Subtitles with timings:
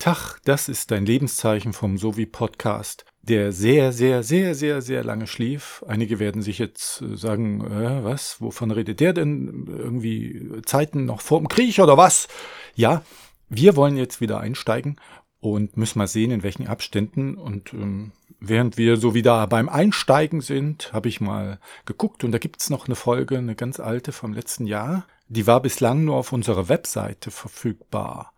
[0.00, 5.26] Tag, das ist dein Lebenszeichen vom Sovi Podcast, der sehr, sehr, sehr, sehr, sehr lange
[5.26, 5.84] schlief.
[5.86, 9.66] Einige werden sich jetzt äh, sagen, äh, was, wovon redet der denn?
[9.68, 12.28] Irgendwie Zeiten noch vor dem Krieg oder was?
[12.74, 13.02] Ja,
[13.50, 14.96] wir wollen jetzt wieder einsteigen
[15.38, 17.34] und müssen mal sehen, in welchen Abständen.
[17.34, 22.38] Und ähm, während wir so wieder beim Einsteigen sind, habe ich mal geguckt und da
[22.38, 25.04] gibt's noch eine Folge, eine ganz alte vom letzten Jahr.
[25.28, 28.32] Die war bislang nur auf unserer Webseite verfügbar.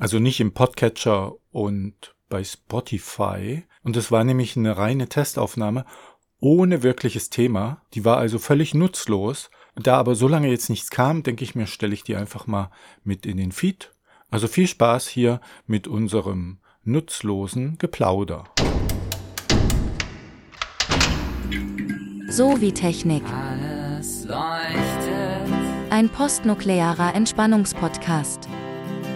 [0.00, 3.62] Also nicht im Podcatcher und bei Spotify.
[3.84, 5.84] Und es war nämlich eine reine Testaufnahme
[6.40, 7.82] ohne wirkliches Thema.
[7.94, 9.50] Die war also völlig nutzlos.
[9.76, 12.72] Da aber so lange jetzt nichts kam, denke ich mir, stelle ich die einfach mal
[13.04, 13.94] mit in den Feed
[14.30, 18.44] also viel Spaß hier mit unserem nutzlosen Geplauder.
[22.28, 23.24] So wie Technik.
[23.24, 25.90] Alles leuchtet.
[25.90, 28.48] Ein postnuklearer Entspannungspodcast.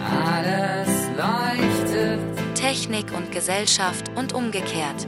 [0.05, 2.19] Alles leuchtet.
[2.55, 5.07] Technik und Gesellschaft und umgekehrt.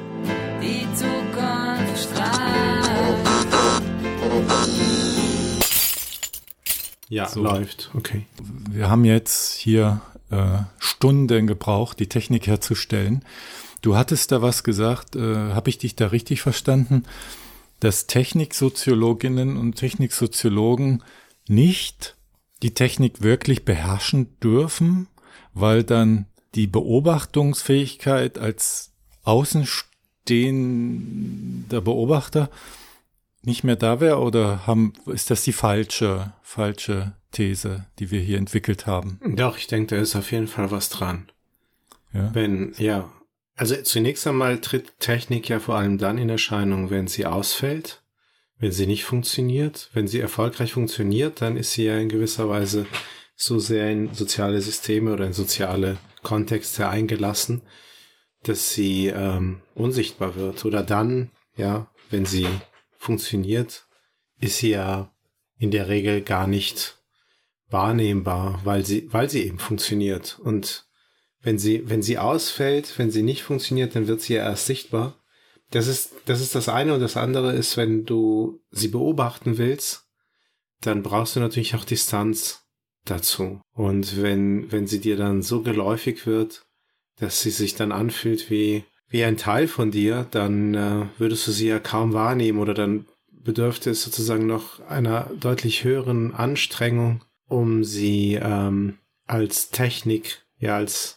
[0.61, 2.77] Die Zukunft strahlt.
[7.09, 7.41] Ja, so.
[7.41, 7.91] läuft.
[7.93, 8.25] Okay.
[8.69, 13.23] Wir haben jetzt hier äh, Stunden gebraucht, die Technik herzustellen.
[13.81, 17.03] Du hattest da was gesagt, äh, habe ich dich da richtig verstanden,
[17.79, 21.03] dass Techniksoziologinnen und Techniksoziologen
[21.47, 22.16] nicht
[22.63, 25.07] die Technik wirklich beherrschen dürfen,
[25.53, 32.49] weil dann die Beobachtungsfähigkeit als außenstehender Beobachter
[33.43, 38.37] nicht mehr da wäre oder haben, ist das die falsche, falsche These, die wir hier
[38.37, 39.19] entwickelt haben?
[39.23, 41.29] Doch, ich denke, da ist auf jeden Fall was dran.
[42.13, 42.33] Ja.
[42.33, 43.11] Wenn, ja.
[43.55, 48.01] Also zunächst einmal tritt Technik ja vor allem dann in Erscheinung, wenn sie ausfällt,
[48.59, 49.89] wenn sie nicht funktioniert.
[49.93, 52.85] Wenn sie erfolgreich funktioniert, dann ist sie ja in gewisser Weise
[53.35, 57.61] so sehr in soziale Systeme oder in soziale Kontexte eingelassen,
[58.43, 60.65] dass sie ähm, unsichtbar wird.
[60.65, 62.47] Oder dann, ja, wenn sie
[62.97, 63.85] funktioniert,
[64.39, 65.13] ist sie ja
[65.59, 66.97] in der Regel gar nicht
[67.69, 70.39] wahrnehmbar, weil sie, weil sie eben funktioniert.
[70.39, 70.87] Und
[71.41, 75.21] wenn sie, wenn sie ausfällt, wenn sie nicht funktioniert, dann wird sie ja erst sichtbar.
[75.71, 80.07] Das ist, das ist das eine und das andere ist, wenn du sie beobachten willst,
[80.81, 82.67] dann brauchst du natürlich auch Distanz
[83.05, 83.61] dazu.
[83.73, 86.65] Und wenn, wenn sie dir dann so geläufig wird,
[87.19, 91.51] dass sie sich dann anfühlt wie, wie ein Teil von dir, dann äh, würdest du
[91.51, 97.83] sie ja kaum wahrnehmen oder dann bedürfte es sozusagen noch einer deutlich höheren Anstrengung, um
[97.83, 101.16] sie ähm, als Technik, ja als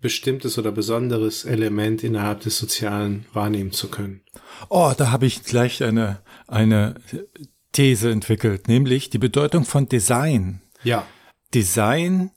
[0.00, 4.22] bestimmtes oder besonderes Element innerhalb des Sozialen wahrnehmen zu können.
[4.68, 6.94] Oh, da habe ich gleich eine, eine
[7.72, 10.60] These entwickelt, nämlich die Bedeutung von Design.
[10.82, 11.06] Ja.
[11.54, 12.30] Design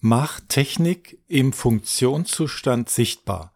[0.00, 3.54] macht Technik im Funktionszustand sichtbar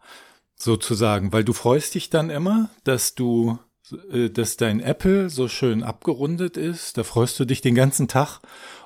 [0.55, 3.59] sozusagen, weil du freust dich dann immer, dass du,
[4.11, 8.41] äh, dass dein Apple so schön abgerundet ist, da freust du dich den ganzen Tag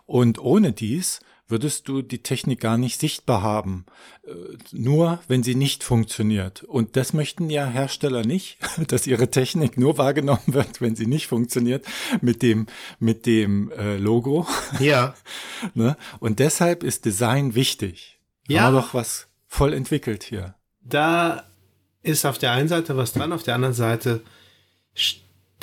[0.06, 1.22] und ohne dies
[1.54, 3.86] würdest du die Technik gar nicht sichtbar haben,
[4.26, 4.32] äh,
[4.72, 6.64] nur wenn sie nicht funktioniert.
[6.64, 11.28] Und das möchten ja Hersteller nicht, dass ihre Technik nur wahrgenommen wird, wenn sie nicht
[11.28, 11.86] funktioniert,
[12.22, 12.66] mit dem,
[13.00, 14.48] mit dem äh, Logo.
[14.80, 15.14] Ja.
[15.76, 15.96] ne?
[16.20, 18.20] Und deshalb ist Design wichtig.
[18.48, 18.64] Ja.
[18.64, 20.56] Haben wir doch was voll entwickelt hier.
[20.82, 21.44] Da
[22.02, 24.24] ist auf der einen Seite was dran, auf der anderen Seite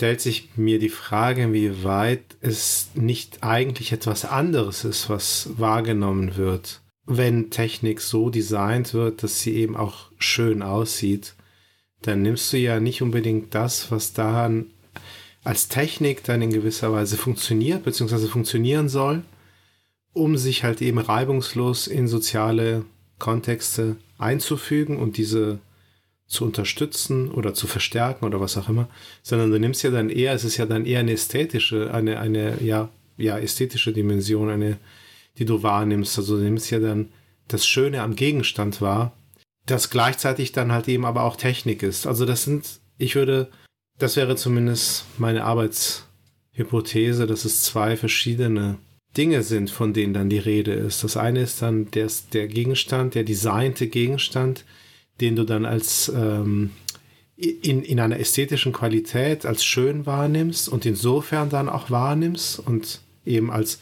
[0.01, 6.39] stellt sich mir die Frage, wie weit es nicht eigentlich etwas anderes ist, was wahrgenommen
[6.39, 11.35] wird, wenn Technik so designt wird, dass sie eben auch schön aussieht.
[12.01, 14.71] Dann nimmst du ja nicht unbedingt das, was daran
[15.45, 19.23] als Technik dann in gewisser Weise funktioniert, beziehungsweise funktionieren soll,
[20.15, 22.87] um sich halt eben reibungslos in soziale
[23.19, 25.59] Kontexte einzufügen und diese
[26.31, 28.89] zu unterstützen oder zu verstärken oder was auch immer,
[29.21, 32.63] sondern du nimmst ja dann eher, es ist ja dann eher eine ästhetische, eine, eine,
[32.63, 34.79] ja, ja, ästhetische Dimension, eine,
[35.39, 36.17] die du wahrnimmst.
[36.17, 37.09] Also du nimmst ja dann
[37.49, 39.13] das Schöne am Gegenstand wahr,
[39.67, 42.07] das gleichzeitig dann halt eben aber auch Technik ist.
[42.07, 43.51] Also das sind, ich würde,
[43.99, 48.79] das wäre zumindest meine Arbeitshypothese, dass es zwei verschiedene
[49.17, 51.03] Dinge sind, von denen dann die Rede ist.
[51.03, 54.65] Das eine ist dann der, der Gegenstand, der designte Gegenstand,
[55.21, 56.71] den du dann als ähm,
[57.37, 63.51] in, in einer ästhetischen Qualität als schön wahrnimmst und insofern dann auch wahrnimmst und eben
[63.51, 63.79] als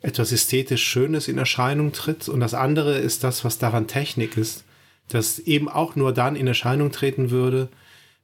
[0.00, 2.28] etwas ästhetisch Schönes in Erscheinung tritt.
[2.28, 4.64] Und das andere ist das, was daran Technik ist,
[5.08, 7.68] das eben auch nur dann in Erscheinung treten würde,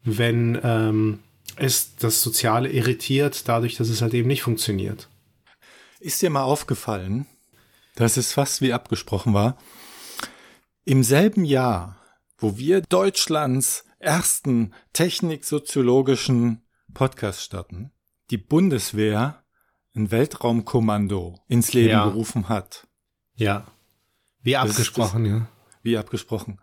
[0.03, 1.21] wenn ähm,
[1.57, 5.09] es das Soziale irritiert, dadurch, dass es halt eben nicht funktioniert.
[6.01, 7.27] Ist dir mal aufgefallen,
[7.95, 9.57] dass es fast wie abgesprochen war?
[10.89, 11.98] im selben Jahr,
[12.39, 16.63] wo wir Deutschlands ersten techniksoziologischen
[16.95, 17.91] Podcast starten,
[18.31, 19.43] die Bundeswehr
[19.95, 22.09] ein Weltraumkommando ins Leben ja.
[22.09, 22.87] gerufen hat.
[23.35, 23.67] Ja.
[24.43, 25.49] Wie abgesprochen, das, ja.
[25.83, 26.61] Wie abgesprochen.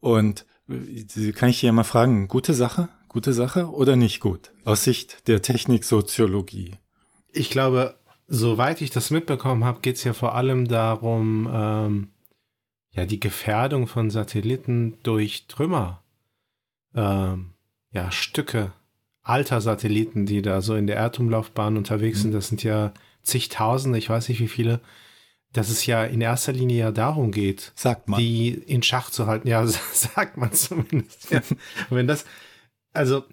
[0.00, 2.90] Und äh, kann ich hier mal fragen, gute Sache?
[3.08, 4.52] Gute Sache oder nicht gut?
[4.64, 6.76] Aus Sicht der Techniksoziologie.
[7.32, 12.13] Ich glaube, soweit ich das mitbekommen habe, geht es ja vor allem darum, ähm,
[12.94, 16.02] ja, die Gefährdung von Satelliten durch Trümmer,
[16.94, 17.50] ähm,
[17.90, 18.72] ja, Stücke
[19.22, 22.22] alter Satelliten, die da so in der Erdumlaufbahn unterwegs mhm.
[22.22, 22.32] sind.
[22.34, 22.92] Das sind ja
[23.22, 24.80] zigtausende, ich weiß nicht wie viele,
[25.52, 28.20] dass es ja in erster Linie ja darum geht, sagt man.
[28.20, 29.48] die in Schach zu halten.
[29.48, 31.30] Ja, sagt man zumindest.
[31.30, 31.40] Ja.
[31.90, 32.26] Wenn das,
[32.92, 33.24] also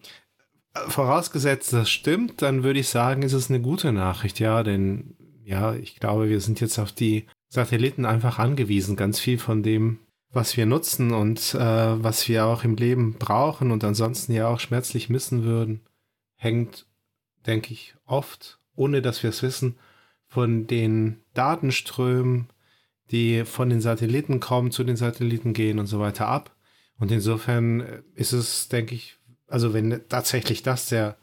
[0.88, 5.74] vorausgesetzt, das stimmt, dann würde ich sagen, ist es eine gute Nachricht, ja, denn ja,
[5.74, 8.96] ich glaube, wir sind jetzt auf die Satelliten einfach angewiesen.
[8.96, 10.00] Ganz viel von dem,
[10.32, 14.62] was wir nutzen und äh, was wir auch im Leben brauchen und ansonsten ja auch
[14.62, 15.82] schmerzlich missen würden,
[16.36, 16.88] hängt,
[17.46, 19.76] denke ich, oft, ohne dass wir es wissen,
[20.28, 22.48] von den Datenströmen,
[23.12, 26.56] die von den Satelliten kommen, zu den Satelliten gehen und so weiter ab.
[27.00, 29.18] Und insofern ist es, denke ich,
[29.48, 31.18] also wenn tatsächlich das der,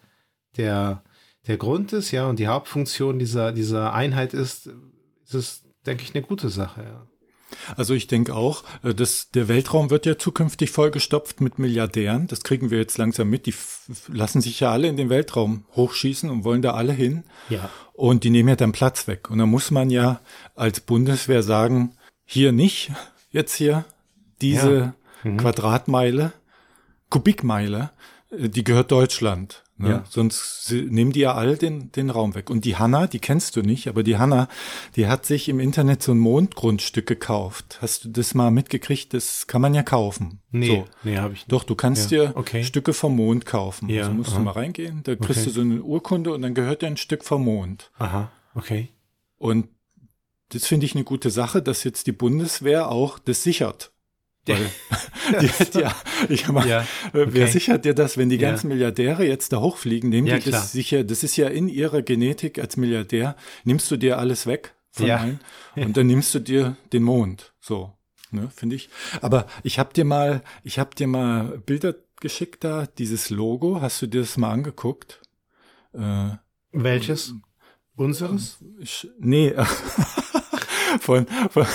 [0.58, 1.02] der,
[1.46, 4.66] der Grund ist, ja, und die Hauptfunktion dieser, dieser Einheit ist,
[5.24, 7.06] ist es, denke ich, eine gute Sache, ja.
[7.76, 12.26] Also ich denke auch, äh, dass der Weltraum wird ja zukünftig vollgestopft mit Milliardären.
[12.26, 13.46] Das kriegen wir jetzt langsam mit.
[13.46, 13.54] Die
[14.08, 17.24] lassen sich ja alle in den Weltraum hochschießen und wollen da alle hin.
[17.48, 17.70] Ja.
[17.94, 19.30] Und die nehmen ja dann Platz weg.
[19.30, 20.20] Und da muss man ja
[20.54, 21.94] als Bundeswehr sagen,
[22.24, 22.92] hier nicht,
[23.30, 23.84] jetzt hier
[24.40, 24.94] diese
[25.24, 25.30] ja.
[25.30, 25.38] mhm.
[25.38, 26.32] Quadratmeile,
[27.08, 27.90] Kubikmeile,
[28.30, 29.64] äh, die gehört Deutschland.
[29.78, 29.88] Ne?
[29.88, 30.04] Ja.
[30.08, 32.50] Sonst nehmen die ja all den, den Raum weg.
[32.50, 34.48] Und die Hanna, die kennst du nicht, aber die Hanna,
[34.96, 37.78] die hat sich im Internet so ein Mondgrundstück gekauft.
[37.80, 39.14] Hast du das mal mitgekriegt?
[39.14, 40.40] Das kann man ja kaufen.
[40.50, 40.84] Nee, so.
[41.04, 41.52] nee, habe ich nicht.
[41.52, 42.26] Doch, du kannst ja.
[42.26, 42.64] dir okay.
[42.64, 43.88] Stücke vom Mond kaufen.
[43.88, 44.38] Ja, also musst aha.
[44.38, 45.44] du mal reingehen, da kriegst okay.
[45.44, 47.92] du so eine Urkunde und dann gehört dir ein Stück vom Mond.
[47.98, 48.88] Aha, okay.
[49.38, 49.68] Und
[50.50, 53.92] das finde ich eine gute Sache, dass jetzt die Bundeswehr auch das sichert.
[54.56, 55.50] Die,
[55.80, 55.94] ja,
[56.28, 57.26] ich meine, ja, okay.
[57.28, 58.74] wer sichert dir das, wenn die ganzen ja.
[58.74, 62.58] Milliardäre jetzt da hochfliegen, nehmen ja, die das sicher, das ist ja in ihrer Genetik
[62.58, 65.18] als Milliardär, nimmst du dir alles weg von ja.
[65.18, 65.40] allen
[65.76, 67.92] und dann nimmst du dir den Mond, so,
[68.30, 68.88] ne, finde ich.
[69.20, 74.02] Aber ich habe dir mal, ich habe dir mal Bilder geschickt da, dieses Logo, hast
[74.02, 75.20] du dir das mal angeguckt?
[75.92, 76.30] Äh,
[76.72, 77.34] Welches?
[77.96, 78.58] Unseres?
[78.78, 79.52] Ich, nee.
[81.00, 81.66] Von, von,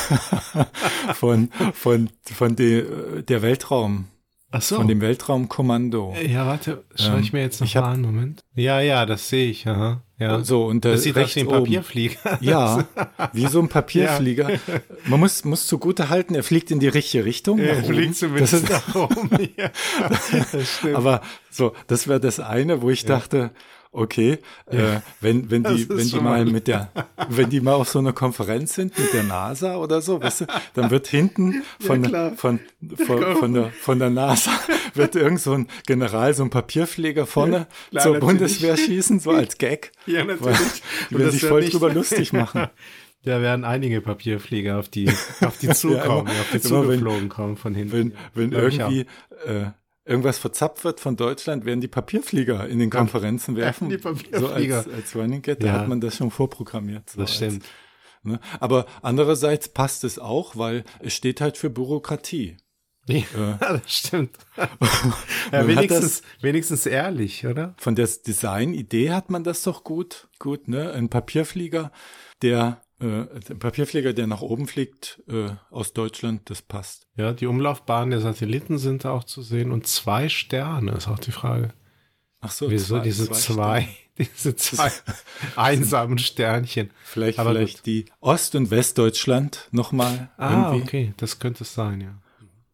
[1.14, 4.08] von, von, von de, der Weltraum.
[4.56, 4.76] Ach so.
[4.76, 6.14] Von dem Weltraumkommando.
[6.28, 8.44] Ja, warte, schau ich mir jetzt noch mal an, Moment.
[8.54, 10.04] Ja, ja, das sehe ich, aha.
[10.20, 10.44] Ja.
[10.44, 12.38] So, und das sieht aus wie ein Papierflieger.
[12.40, 12.86] Ja,
[13.34, 14.52] wie so ein Papierflieger.
[14.52, 14.60] Ja.
[15.06, 17.58] Man muss, muss zugute halten, er fliegt in die richtige Richtung.
[17.58, 19.30] Er fliegt zumindest das ist, nach oben.
[19.58, 19.72] Ja,
[20.52, 20.86] das.
[20.94, 23.50] Aber so, das wäre das eine, wo ich dachte,
[23.94, 26.92] okay, äh, wenn, wenn die, wenn die mal mit der,
[27.30, 30.46] wenn die mal auf so einer Konferenz sind mit der NASA oder so, weißt du,
[30.74, 32.60] dann wird hinten von, ja, von,
[33.06, 34.52] von, von, der, von der NASA
[34.96, 38.20] wird irgend so ein General, so ein Papierpfleger vorne ja, zur natürlich.
[38.20, 39.92] Bundeswehr schießen, so als Gag.
[40.06, 40.84] Ja, natürlich.
[41.10, 41.74] Die werden sich voll nicht.
[41.74, 42.68] drüber lustig machen.
[43.24, 45.10] Da werden einige Papierflieger auf die,
[45.42, 47.94] auf die zukommen, ja, auf die zugeflogen kommen von hinten.
[47.94, 49.06] Wenn, wenn irgendwie,
[49.46, 49.68] äh,
[50.06, 53.90] irgendwas verzapft wird von Deutschland, werden die Papierflieger in den Konferenzen werfen.
[53.90, 54.84] Die Papierflieger.
[54.84, 55.74] So als, als Running Get, da ja.
[55.74, 57.10] hat man das schon vorprogrammiert.
[57.10, 57.64] So das stimmt.
[57.64, 58.40] Als, ne?
[58.60, 62.58] Aber andererseits passt es auch, weil es steht halt für Bürokratie.
[63.08, 64.38] Ja, äh, das stimmt.
[65.52, 67.76] ja, wenigstens, das, wenigstens ehrlich, oder?
[67.78, 70.92] Von der Design-Idee hat man das doch gut, gut, ne?
[70.92, 71.92] Ein Papierflieger,
[72.42, 77.08] der äh, ein Papierflieger, der nach oben fliegt äh, aus Deutschland, das passt.
[77.18, 81.20] Ja, die Umlaufbahnen der Satelliten sind da auch zu sehen und zwei Sterne ist auch
[81.20, 81.74] die Frage.
[82.40, 84.92] Ach so, wieso zwei, diese zwei, zwei diese zwei
[85.58, 86.92] einsamen Sternchen.
[87.04, 87.86] Vielleicht, Aber vielleicht gut.
[87.86, 90.30] die Ost- und Westdeutschland nochmal.
[90.38, 90.84] Ah, irgendwie.
[90.84, 92.16] okay, das könnte es sein, ja.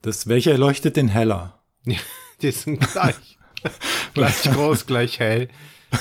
[0.02, 1.60] Das, welcher leuchtet denn heller?
[2.42, 3.38] die sind gleich.
[4.14, 5.50] gleich groß, gleich hell.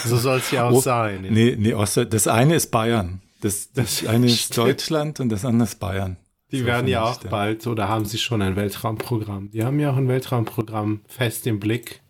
[0.05, 1.25] So soll es ja auch oh, sein.
[1.25, 1.31] Ja.
[1.31, 3.23] Nee, nee, Ost, das eine ist Bayern.
[3.41, 6.17] Das, das eine ist Deutschland und das andere ist Bayern.
[6.51, 9.51] Die so werden ja auch bald, oder haben sie schon ein Weltraumprogramm?
[9.51, 12.01] Die haben ja auch ein Weltraumprogramm fest im Blick.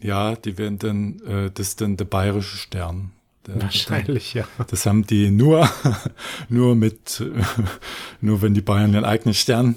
[0.00, 3.12] Ja, die werden dann, äh, das ist dann der bayerische Stern.
[3.46, 4.64] Der, Wahrscheinlich, der, ja.
[4.66, 5.68] Das haben die nur,
[6.48, 7.24] nur mit,
[8.20, 9.76] nur wenn die Bayern den eigenen Stern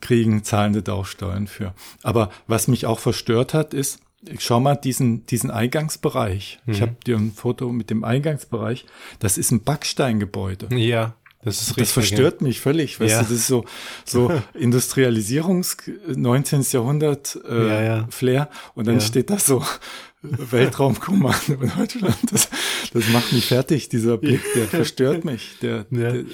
[0.00, 1.74] kriegen, zahlen die da auch Steuern für.
[2.02, 4.00] Aber was mich auch verstört hat, ist,
[4.38, 6.60] schau mal diesen, diesen Eingangsbereich.
[6.66, 6.72] Mhm.
[6.72, 8.84] Ich habe dir ein Foto mit dem Eingangsbereich.
[9.18, 10.74] Das ist ein Backsteingebäude.
[10.76, 11.14] Ja.
[11.42, 11.92] Das ist Das richtig.
[11.92, 13.18] verstört mich völlig, weißt Ja.
[13.18, 13.66] du, das ist so,
[14.06, 15.76] so Industrialisierungs
[16.06, 16.62] 19.
[16.70, 18.06] Jahrhundert äh, Ja, ja.
[18.08, 19.62] Flair und dann steht da so
[20.22, 22.16] Weltraumkommando in Deutschland.
[22.30, 22.48] Das,
[22.92, 26.24] das macht mich fertig, dieser Blick, der verstört mich, der, der,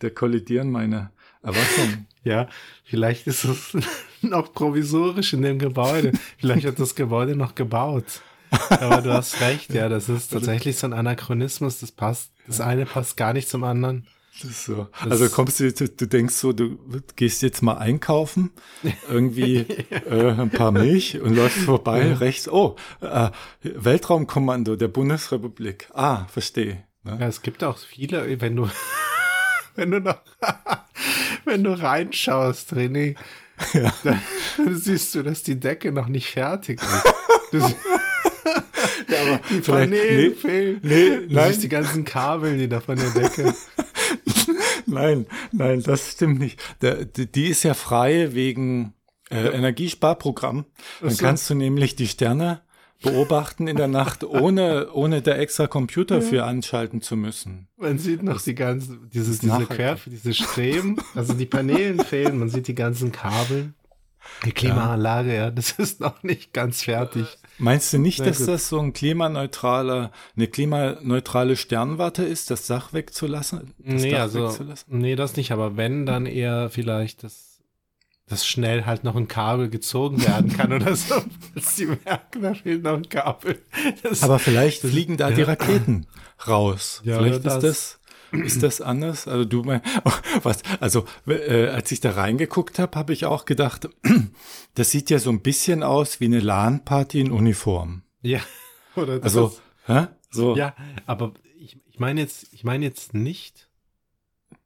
[0.00, 1.10] der kollidieren meine
[1.42, 2.06] Erwartungen.
[2.24, 2.48] Ja,
[2.86, 3.76] vielleicht ist es
[4.22, 6.12] noch provisorisch in dem Gebäude.
[6.38, 8.22] Vielleicht wird das Gebäude noch gebaut.
[8.70, 12.86] Aber du hast recht, ja, das ist tatsächlich so ein Anachronismus, das passt, das eine
[12.86, 14.06] passt gar nicht zum anderen.
[14.38, 14.88] So.
[15.00, 16.78] Also kommst du, du, du denkst so, du
[17.16, 18.50] gehst jetzt mal einkaufen,
[19.08, 23.30] irgendwie äh, ein paar Milch und läufst vorbei, rechts, oh, äh,
[23.62, 25.88] Weltraumkommando der Bundesrepublik.
[25.94, 26.84] Ah, verstehe.
[27.02, 27.16] Ne?
[27.18, 28.68] Ja, es gibt auch viele, wenn du,
[29.74, 30.20] wenn du noch,
[31.46, 33.16] wenn du reinschaust, René,
[34.04, 34.20] dann,
[34.58, 37.04] dann siehst du, dass die Decke noch nicht fertig ist.
[37.52, 37.58] Du,
[39.08, 40.80] Ja, aber die vielleicht- Paneele nee, fehlen.
[40.82, 41.48] nee, Du nein.
[41.48, 43.54] siehst die ganzen Kabel, die da von der Decke.
[44.88, 46.60] Nein, nein, das stimmt nicht.
[46.80, 48.94] Der, die, die ist ja frei wegen
[49.30, 50.64] äh, Energiesparprogramm.
[51.00, 51.24] Dann so.
[51.24, 52.60] kannst du nämlich die Sterne
[53.02, 57.68] beobachten in der Nacht, ohne, ohne da extra Computer für anschalten zu müssen.
[57.76, 59.66] Man sieht noch die ganzen, dieses, diese.
[59.66, 63.74] Curve, diese Streben, also die Paneelen fehlen, man sieht die ganzen Kabel.
[64.44, 67.26] Die Klimaanlage, ja, das ist noch nicht ganz fertig.
[67.58, 68.48] Meinst du nicht, dass gut.
[68.48, 73.72] das so ein klimaneutraler, eine klimaneutrale Sternwarte ist, das Dach wegzulassen?
[73.78, 74.98] Das Nee, Dach also, wegzulassen?
[74.98, 77.45] nee, das nicht, aber wenn, dann eher vielleicht, dass,
[78.28, 81.14] dass schnell halt noch ein Kabel gezogen werden kann oder so.
[81.54, 83.62] Dass die merken, da fehlt noch ein Kabel.
[84.02, 85.46] Das, Aber vielleicht fliegen da die ja.
[85.46, 86.06] Raketen
[86.46, 87.02] raus.
[87.04, 88.00] Ja, vielleicht oder ist das,
[88.32, 89.28] ist das anders.
[89.28, 90.62] Also du mein, oh, was?
[90.80, 93.88] Also äh, als ich da reingeguckt habe, habe ich auch gedacht,
[94.74, 98.02] das sieht ja so ein bisschen aus wie eine LAN-Party in Uniform.
[98.22, 98.40] ja,
[98.96, 99.56] oder das, Also,
[99.86, 100.08] hä?
[100.30, 100.74] so ja,
[101.06, 103.65] aber ich, ich meine jetzt, ich meine jetzt nicht,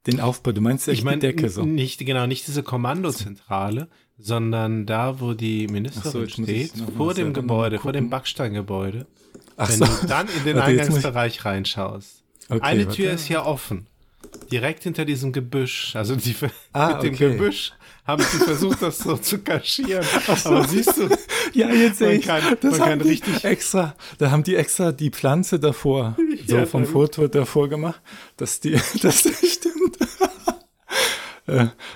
[0.07, 0.51] den Aufbau.
[0.51, 1.63] Du meinst echt ich meine die Decke so.
[1.63, 7.77] nicht, genau, nicht diese Kommandozentrale, sondern da, wo die Ministerin ich steht, vor dem Gebäude,
[7.77, 7.81] gucken.
[7.83, 9.05] vor dem Backsteingebäude.
[9.57, 9.85] Ach Wenn so.
[9.85, 12.23] du dann in den Warte, ich- Eingangsbereich reinschaust.
[12.49, 12.95] Okay, Eine warte.
[12.97, 13.87] Tür ist ja offen.
[14.51, 15.95] Direkt hinter diesem Gebüsch.
[15.95, 16.35] Also die,
[16.73, 17.31] Ah, mit dem okay.
[17.33, 17.73] Gebüsch
[18.05, 20.05] haben sie versucht, das so zu kaschieren.
[20.43, 21.07] Aber siehst du,
[21.53, 22.25] Ja, jetzt sehe Man ich.
[22.25, 23.95] kann- das man haben kann die richtig- extra.
[24.17, 26.15] Da haben die extra die Pflanze davor,
[26.47, 28.01] so Ja, vom dann- Foto davor gemacht,
[28.37, 29.70] dass die, dass das stimmt.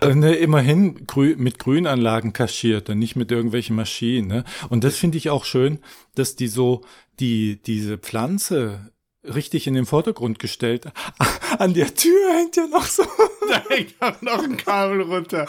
[0.02, 4.28] Äh, ne, immerhin grü mit Grünanlagen kaschiert und nicht mit irgendwelchen Maschinen.
[4.28, 4.44] Ne?
[4.70, 5.80] Und das finde ich auch schön,
[6.16, 6.82] dass die so
[7.20, 8.92] die diese Pflanze
[9.24, 10.86] richtig in den Vordergrund gestellt.
[11.58, 13.04] An der Tür hängt ja noch so.
[13.50, 15.48] da hängt auch noch ein Kabel runter.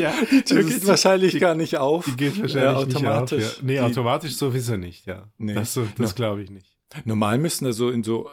[0.00, 2.04] Ja, Die Tür geht ist- wahrscheinlich gar nicht auf.
[2.06, 3.44] Die geht wahrscheinlich Ja, nicht automatisch.
[3.44, 3.56] auf.
[3.58, 3.62] Ja.
[3.64, 5.28] Nee, Die- automatisch sowieso nicht, ja.
[5.38, 5.54] Nee.
[5.54, 6.66] Das, so- das glaube ich nicht.
[7.04, 8.28] Normal müssen da so in so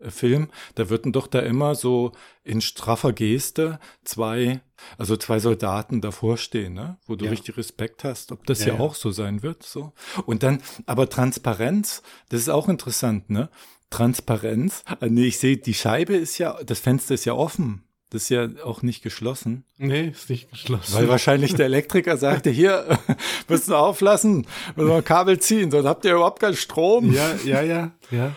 [0.00, 2.12] US-Film, da würden doch da immer so
[2.44, 4.60] in straffer Geste zwei,
[4.96, 6.98] also zwei Soldaten davor stehen, ne?
[7.06, 7.30] wo du Ja.
[7.30, 9.62] richtig Respekt hast, ob das Ja, ja, auch so sein wird.
[9.62, 9.92] So.
[10.26, 13.48] Und dann, aber Transparenz, das ist auch interessant, ne?
[13.90, 17.84] Transparenz, äh, nee, ich sehe, die Scheibe ist ja, das Fenster ist ja offen.
[18.10, 19.64] Das ist ja auch nicht geschlossen.
[19.76, 20.94] Nee, ist nicht geschlossen.
[20.94, 22.98] Weil wahrscheinlich der Elektriker sagte, hier,
[23.48, 27.12] müssen wir auflassen, müssen wir ein Kabel ziehen, sonst habt ihr überhaupt keinen Strom.
[27.12, 28.34] ja, ja, ja, ja.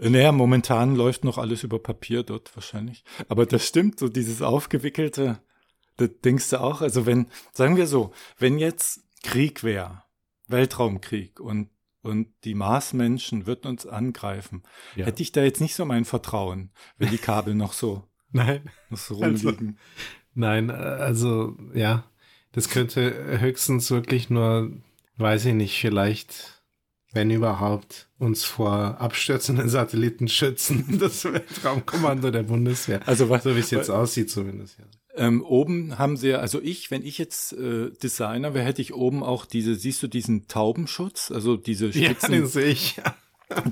[0.00, 3.04] Naja, momentan läuft noch alles über Papier dort wahrscheinlich.
[3.28, 5.40] Aber das stimmt, so dieses aufgewickelte,
[5.96, 10.04] das denkst du auch, also wenn, sagen wir so, wenn jetzt Krieg wäre,
[10.46, 11.70] Weltraumkrieg und,
[12.02, 14.62] und die Marsmenschen würden uns angreifen,
[14.96, 15.06] Ja.
[15.06, 18.70] hätte ich da jetzt nicht so mein Vertrauen, wenn die Kabel noch so, Nein.
[18.90, 19.78] noch so Also- rumliegen.
[20.34, 22.04] Nein, äh, also ja,
[22.52, 24.70] das könnte höchstens wirklich nur,
[25.16, 26.57] weiß ich nicht, vielleicht,
[27.12, 30.84] wenn überhaupt, uns vor abstürzenden Satelliten schützen.
[30.98, 33.00] Das Weltraumkommando der Bundeswehr.
[33.06, 34.84] Also was, So wie es jetzt aussieht zumindest, ja.
[35.14, 38.94] Ähm, oben haben sie ja, also ich, wenn ich jetzt äh, Designer wäre, hätte ich
[38.94, 43.00] oben auch diese, siehst du diesen Taubenschutz, also diese Ja, Spitzen, den sehe ich.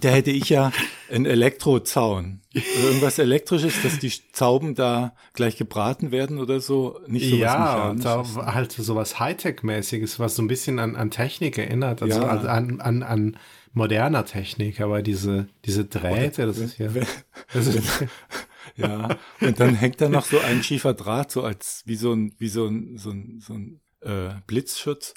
[0.01, 0.73] Da hätte ich ja
[1.11, 2.41] einen Elektrozaun.
[2.53, 8.05] Irgendwas Elektrisches, dass die Tauben da gleich gebraten werden oder so, nicht so ja, und
[8.05, 12.29] da halt sowas Hightech-mäßiges, was so ein bisschen an, an Technik erinnert, also Ja.
[12.29, 13.37] an, an, an
[13.73, 16.89] moderner Technik, aber diese, diese Drähte, das ist ja.
[17.53, 18.05] Das ist,
[18.77, 22.35] Ja, und dann hängt da noch so ein schiefer Draht, so als wie so ein,
[22.39, 25.15] wie so ein, so ein, so ein äh, Blitzschutz.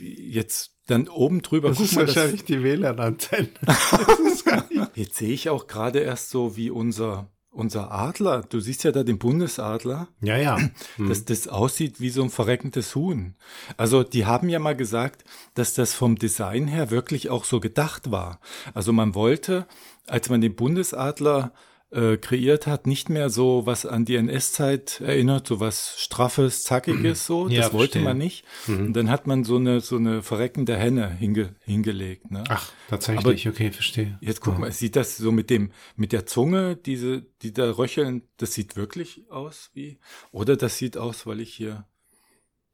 [0.00, 3.48] Jetzt dann oben drüber, das ist mal, das, wahrscheinlich die WLAN-Antenne.
[3.66, 8.42] Das gar nicht- Jetzt sehe ich auch gerade erst so wie unser, unser Adler.
[8.42, 10.58] Du siehst ja da den Bundesadler, ja, ja.
[10.98, 13.34] dass das aussieht wie so ein verreckendes Huhn.
[13.76, 15.24] Also die haben ja mal gesagt,
[15.54, 18.40] dass das vom Design her wirklich auch so gedacht war.
[18.74, 19.66] Also man wollte,
[20.06, 21.52] als man den Bundesadler
[21.90, 27.26] äh, kreiert hat, nicht mehr so was an die NS-Zeit erinnert, so was straffes, zackiges
[27.26, 27.48] so.
[27.48, 28.02] Ja, das wollte verstehe.
[28.02, 28.44] man nicht.
[28.66, 28.86] Mhm.
[28.86, 32.30] Und dann hat man so eine so eine verreckende Henne hinge, hingelegt.
[32.30, 32.44] Ne?
[32.48, 34.18] Ach, tatsächlich, okay, verstehe.
[34.20, 38.22] Jetzt guck mal, sieht das so mit dem, mit der Zunge, diese, die da röcheln,
[38.36, 39.98] das sieht wirklich aus wie,
[40.32, 41.86] oder das sieht aus, weil ich hier,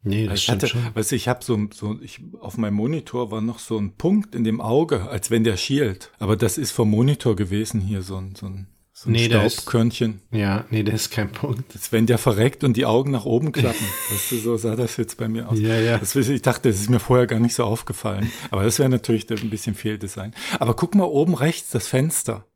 [0.04, 0.82] Nee, das ich hatte, schon.
[0.94, 4.34] weißt du, ich habe so, so, ich, auf meinem Monitor war noch so ein Punkt
[4.34, 6.10] in dem Auge, als wenn der schielt.
[6.18, 8.66] Aber das ist vom Monitor gewesen hier, so ein, so ein,
[9.02, 10.20] so ein Nee, der ist- Staubkörnchen.
[10.30, 11.74] Ja, nee, das ist kein Punkt.
[11.74, 13.84] Das, wenn der verreckt und die Augen nach oben klappen.
[14.10, 15.58] weißt du, so sah das jetzt bei mir aus.
[15.58, 15.98] Ja, ja.
[15.98, 18.30] Das, ich dachte, das ist mir vorher gar nicht so aufgefallen.
[18.50, 20.34] Aber das wäre natürlich ein bisschen Fehldesign.
[20.58, 22.46] Aber guck mal oben rechts, das Fenster.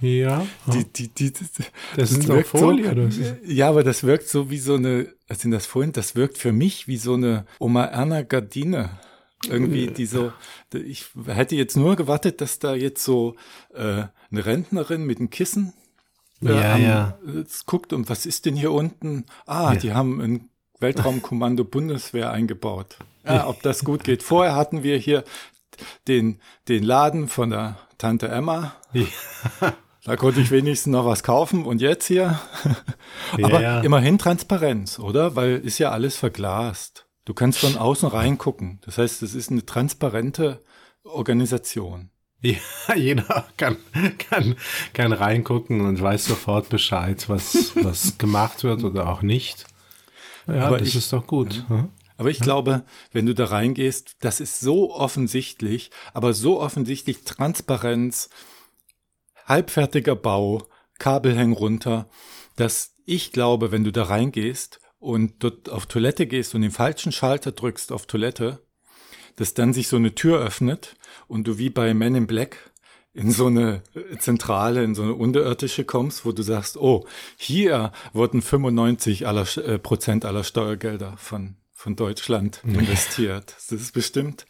[0.00, 1.44] Ja, Die, die, die, die,
[1.96, 2.84] das ist doch wirkt Folie.
[2.86, 5.92] so, oder ist- Ja, aber das wirkt so wie so eine, was sind das vorhin?
[5.92, 8.90] Das wirkt für mich wie so eine Oma Erna Gardine.
[9.48, 10.32] Irgendwie, die so,
[10.72, 13.36] ich hätte jetzt nur gewartet, dass da jetzt so
[13.74, 15.74] äh, eine Rentnerin mit einem Kissen
[16.42, 17.18] äh, Ja, am- ja.
[17.36, 19.26] jetzt guckt und was ist denn hier unten?
[19.46, 19.78] Ah, Ja.
[19.80, 20.48] die haben ein
[20.80, 22.98] Weltraumkommando Bundeswehr eingebaut.
[23.26, 24.22] Ja, ob das gut geht.
[24.22, 25.24] Vorher hatten wir hier
[26.08, 28.74] den, den Laden von der Tante Emma.
[30.04, 32.38] Da konnte ich wenigstens noch was kaufen und jetzt hier.
[33.38, 33.80] Ja, Aber ja.
[33.80, 35.34] immerhin Transparenz, oder?
[35.36, 37.06] Weil ist ja alles verglast.
[37.24, 38.80] Du kannst von außen reingucken.
[38.84, 40.62] Das heißt, es ist eine transparente
[41.04, 42.10] Organisation.
[42.44, 42.58] Ja,
[42.96, 43.76] jeder kann,
[44.18, 44.56] kann,
[44.92, 49.64] kann reingucken und weiß sofort Bescheid, was, was gemacht wird oder auch nicht.
[50.46, 51.64] Ja, Aber das ich- ist doch gut.
[51.68, 51.88] hm?
[52.16, 58.28] Aber ich glaube, wenn du da reingehst, das ist so offensichtlich, aber so offensichtlich Transparenz,
[59.46, 60.62] halbfertiger Bau,
[60.98, 62.08] Kabel hängen runter,
[62.56, 67.10] dass ich glaube, wenn du da reingehst und dort auf Toilette gehst und den falschen
[67.10, 68.64] Schalter drückst auf Toilette,
[69.36, 70.96] dass dann sich so eine Tür öffnet
[71.28, 72.70] und du wie bei Men in Black
[73.14, 73.82] in so eine
[74.18, 79.78] Zentrale, in so eine unterirdische kommst, wo du sagst, oh, hier wurden 95 aller, äh,
[79.78, 83.54] Prozent aller Steuergelder von, von Deutschland investiert.
[83.56, 84.46] Das ist bestimmt,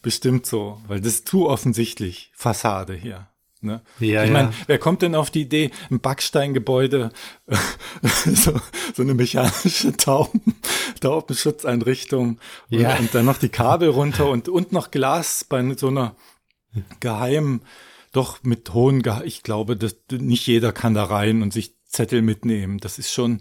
[0.00, 3.28] bestimmt so, weil das ist zu offensichtlich Fassade hier.
[3.60, 3.82] Ne?
[3.98, 4.32] Ja, ich ja.
[4.32, 7.10] meine, wer kommt denn auf die Idee, ein Backsteingebäude,
[8.24, 8.54] so,
[8.94, 10.54] so eine mechanische Tauben,
[11.00, 12.38] Taubenschutzeinrichtung
[12.70, 12.96] und, Ja.
[12.96, 16.14] und dann noch die Kabel runter und, und noch Glas bei so einer
[17.00, 17.62] geheimen,
[18.12, 22.22] doch mit hohen, Gehe ich glaube, dass nicht jeder kann da rein und sich Zettel
[22.22, 22.78] mitnehmen.
[22.78, 23.40] Das ist schon,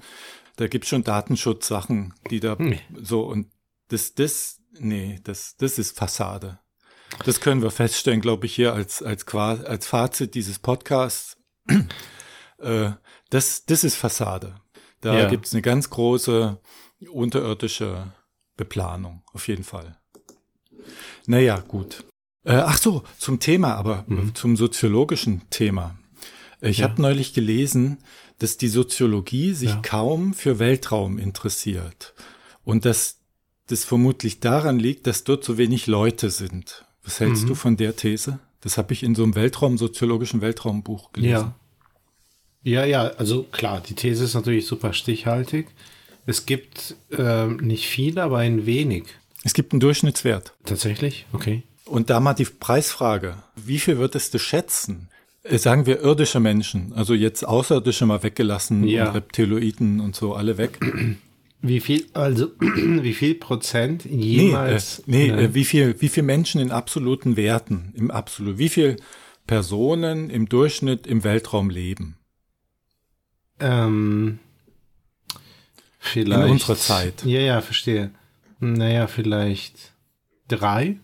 [0.56, 2.78] da gibt's schon Datenschutzsachen, die da Hm.
[3.02, 3.48] so und
[3.90, 6.60] das, das, nee, das, das ist Fassade.
[7.26, 11.38] Das können wir feststellen, glaube ich, hier als, als, als Fazit dieses Podcasts.
[12.60, 12.92] äh,
[13.30, 14.56] das, das ist Fassade.
[15.02, 15.28] Da Ja.
[15.30, 16.60] gibt's eine ganz große
[17.12, 18.12] unterirdische
[18.56, 19.98] Beplanung, auf jeden Fall.
[21.26, 22.06] Naja, gut.
[22.44, 24.34] Äh, ach so, zum Thema, aber Mhm.
[24.36, 25.98] zum soziologischen Thema.
[26.62, 26.86] Ich Ja.
[26.90, 28.00] habe neulich gelesen,
[28.40, 29.82] dass die Soziologie sich Ja.
[29.84, 32.14] kaum für Weltraum interessiert
[32.64, 33.20] und dass
[33.68, 36.86] das vermutlich daran liegt, dass dort so wenig Leute sind.
[37.08, 37.48] Was hältst Mhm.
[37.48, 38.38] du von der These?
[38.62, 41.32] Das habe ich in so einem Weltraum, soziologischen Weltraumbuch gelesen.
[41.34, 41.56] Ja.
[42.64, 45.68] Ja, ja, also klar, die These ist natürlich super stichhaltig.
[46.26, 49.06] Es gibt ähm, nicht viele, aber ein wenig.
[49.46, 50.54] Es gibt einen Durchschnittswert.
[50.66, 51.26] Tatsächlich?
[51.32, 51.64] Okay.
[51.86, 53.38] Und da mal die Preisfrage.
[53.56, 55.08] Wie viel würdest du schätzen?
[55.44, 59.08] Äh, Sagen wir irdische Menschen, also jetzt Außerirdische mal weggelassen, Ja.
[59.08, 60.78] und Reptiloiden und so alle weg.
[61.62, 65.00] Wie viel, also, wie viel Prozent Nee, jemals?
[65.00, 68.98] äh, nee äh, wie viel, wie viel Menschen in absoluten Werten, im Absolut, wie viel
[69.48, 72.18] Personen im Durchschnitt im Weltraum leben?
[73.60, 74.40] Ähm,
[76.00, 76.46] vielleicht.
[76.46, 77.24] In unserer Zeit.
[77.26, 78.12] Ja, ja, verstehe.
[78.60, 79.94] Naja, vielleicht
[80.48, 81.00] drei.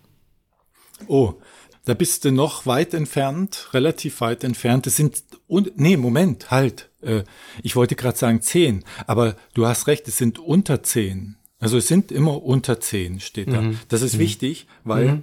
[1.06, 1.34] Oh,
[1.84, 4.86] da bist du noch weit entfernt, relativ weit entfernt.
[4.86, 6.90] Es sind, und, nee, Moment, halt.
[7.04, 7.24] Äh,
[7.62, 11.36] ich wollte gerade sagen zehn, aber du hast recht, es sind unter zehn.
[11.60, 13.62] Also es sind immer unter zehn, steht da.
[13.88, 15.22] Das ist wichtig, weil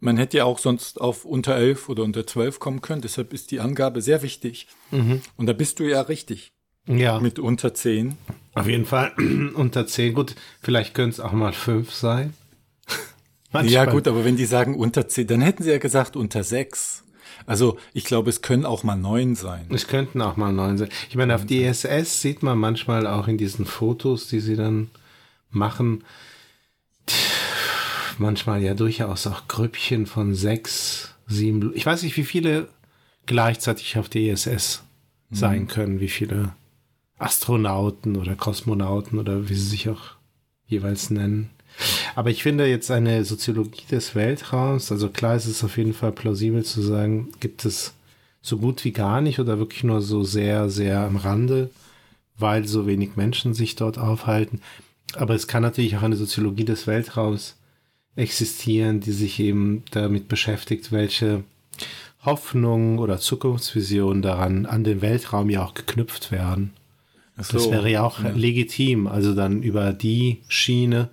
[0.00, 3.02] man hätte ja auch sonst auf unter elf oder unter zwölf kommen können.
[3.02, 4.66] Deshalb ist die Angabe sehr wichtig.
[4.90, 6.52] Und da bist du ja richtig
[6.88, 8.16] Ja, mit unter zehn.
[8.54, 9.12] auf jeden Fall
[9.54, 10.14] unter zehn.
[10.14, 12.34] Gut, vielleicht können es auch mal fünf sein.
[13.64, 17.04] Ja gut, aber wenn die sagen unter zehn, dann hätten sie ja gesagt unter sechs.
[17.46, 19.66] Also ich glaube, es können auch mal neun sein.
[19.70, 20.88] Es könnten auch mal neun sein.
[21.08, 24.90] Ich meine, auf die ISS sieht man manchmal auch in diesen Fotos, die sie dann
[25.50, 26.04] machen,
[28.18, 31.72] manchmal ja durchaus auch Grüppchen von sechs, sieben.
[31.74, 32.68] Ich weiß nicht, wie viele
[33.26, 34.82] gleichzeitig auf der ISS
[35.30, 36.54] sein können, wie viele
[37.18, 40.14] Astronauten oder Kosmonauten oder wie sie sich auch
[40.66, 41.50] jeweils nennen.
[42.16, 46.12] Aber ich finde jetzt eine Soziologie des Weltraums, also klar ist es auf jeden Fall
[46.12, 47.92] plausibel zu sagen, gibt es
[48.40, 51.68] so gut wie gar nicht oder wirklich nur so sehr, sehr am Rande,
[52.38, 54.62] weil so wenig Menschen sich dort aufhalten.
[55.12, 57.58] Aber es kann natürlich auch eine Soziologie des Weltraums
[58.14, 61.44] existieren, die sich eben damit beschäftigt, welche
[62.24, 66.72] Hoffnungen oder Zukunftsvisionen daran an den Weltraum ja auch geknüpft werden.
[67.38, 68.30] So, das wäre ja auch ja.
[68.30, 71.10] legitim, also dann über die Schiene.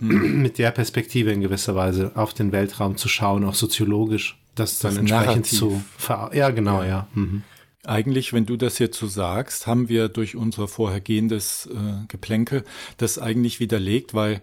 [0.00, 4.94] Mit der Perspektive in gewisser Weise auf den Weltraum zu schauen, auch soziologisch, das, das
[4.94, 5.58] dann entsprechend Narrativ.
[5.58, 6.88] zu ver Ja, genau, ja.
[6.88, 7.08] ja.
[7.14, 7.42] Mhm.
[7.84, 12.64] Eigentlich, wenn du das jetzt so sagst, haben wir durch unser vorhergehendes äh, Geplänkel
[12.96, 14.40] das eigentlich widerlegt, weil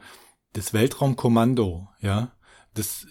[0.53, 2.31] das Weltraumkommando, ja,
[2.73, 3.07] das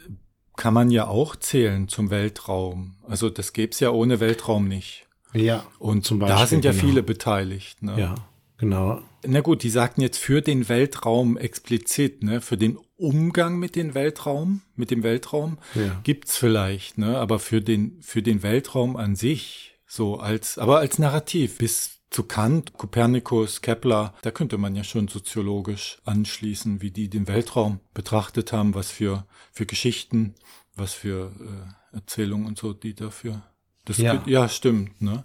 [0.57, 2.97] kann man ja auch zählen zum Weltraum.
[3.07, 5.07] Also das gäbe ja ohne Weltraum nicht.
[5.33, 5.65] Ja.
[5.79, 6.85] Und zum Beispiel, da sind ja genau.
[6.85, 7.83] viele beteiligt.
[7.83, 7.99] Ne?
[7.99, 8.15] Ja,
[8.59, 9.01] genau.
[9.27, 13.95] Na gut, die sagten jetzt für den Weltraum explizit, ne, für den Umgang mit dem
[13.95, 16.01] Weltraum, mit dem Weltraum ja.
[16.05, 20.99] gibt's vielleicht, ne, aber für den für den Weltraum an sich so als aber als
[20.99, 27.11] Narrativ bis zu Kant, Kopernikus, Kepler, da könnte man ja schon soziologisch anschließen, wie die
[27.11, 30.35] den Weltraum betrachtet haben, was für für Geschichten,
[30.75, 33.43] was für äh, Erzählungen und so, die dafür
[33.89, 34.23] das ja.
[34.27, 35.01] ja, stimmt.
[35.01, 35.25] Ne?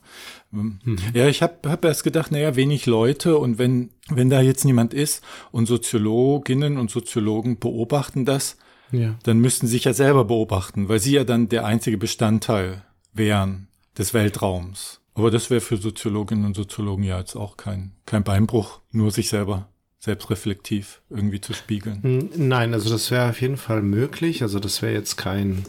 [0.52, 0.80] Mhm.
[1.14, 4.94] Ja, ich habe hab erst gedacht, naja, wenig Leute und wenn, wenn da jetzt niemand
[4.94, 8.58] ist und Soziologinnen und Soziologen beobachten das,
[8.92, 9.16] ja.
[9.24, 13.68] dann müssten sie sich ja selber beobachten, weil sie ja dann der einzige Bestandteil wären
[13.98, 15.02] des Weltraums.
[15.16, 19.30] Aber das wäre für Soziologinnen und Soziologen ja jetzt auch kein, kein Beinbruch, nur sich
[19.30, 19.68] selber
[20.00, 22.30] selbstreflektiv irgendwie zu spiegeln.
[22.36, 24.42] Nein, also das wäre auf jeden Fall möglich.
[24.42, 25.66] Also das wäre jetzt kein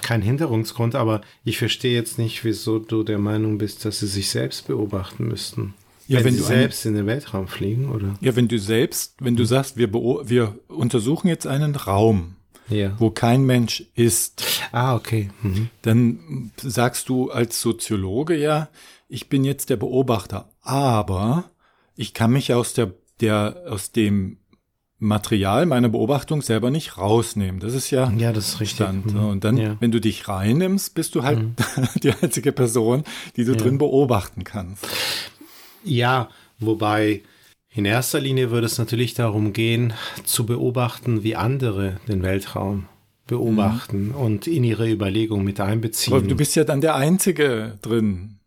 [0.00, 4.30] kein Hinderungsgrund, aber ich verstehe jetzt nicht, wieso du der Meinung bist, dass sie sich
[4.30, 5.74] selbst beobachten müssten.
[6.08, 8.16] Ja, wenn, wenn du selbst in den Weltraum fliegen, oder?
[8.20, 12.36] Ja, wenn du selbst, wenn du sagst, wir, wir untersuchen jetzt einen Raum,
[12.68, 12.94] ja.
[12.98, 14.44] wo kein Mensch ist.
[14.72, 15.30] Ah, okay.
[15.42, 15.70] Mhm.
[15.82, 18.68] Dann sagst du als Soziologe ja,
[19.08, 21.44] ich bin jetzt der Beobachter, aber
[21.96, 24.38] ich kann mich aus der, der, aus dem
[25.02, 27.60] Material meiner Beobachtung selber nicht rausnehmen.
[27.60, 28.86] Das ist ja, ja das ist richtig.
[28.86, 29.12] Stand.
[29.12, 29.24] Mhm.
[29.24, 29.76] Und dann, ja.
[29.80, 31.54] wenn du dich reinnimmst, bist du halt mhm.
[32.02, 33.02] die einzige Person,
[33.36, 33.58] die du ja.
[33.58, 34.86] drin beobachten kannst.
[35.82, 36.28] Ja,
[36.60, 37.22] wobei
[37.74, 39.92] in erster Linie würde es natürlich darum gehen,
[40.24, 42.86] zu beobachten, wie andere den Weltraum
[43.26, 44.14] beobachten mhm.
[44.14, 46.14] und in ihre Überlegung mit einbeziehen.
[46.14, 48.38] Aber du bist ja dann der Einzige drin,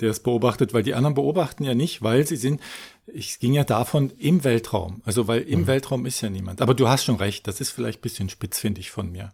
[0.00, 2.60] der es beobachtet, weil die anderen beobachten ja nicht, weil sie sind,
[3.06, 5.66] ich ging ja davon im Weltraum, also weil im mhm.
[5.66, 6.62] Weltraum ist ja niemand.
[6.62, 9.32] Aber du hast schon recht, das ist vielleicht bisschen spitz, finde ich, von mir.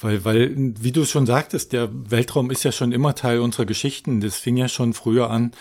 [0.00, 4.20] Weil, weil, wie du schon sagtest, der Weltraum ist ja schon immer Teil unserer Geschichten.
[4.20, 5.52] Das fing ja schon früher an,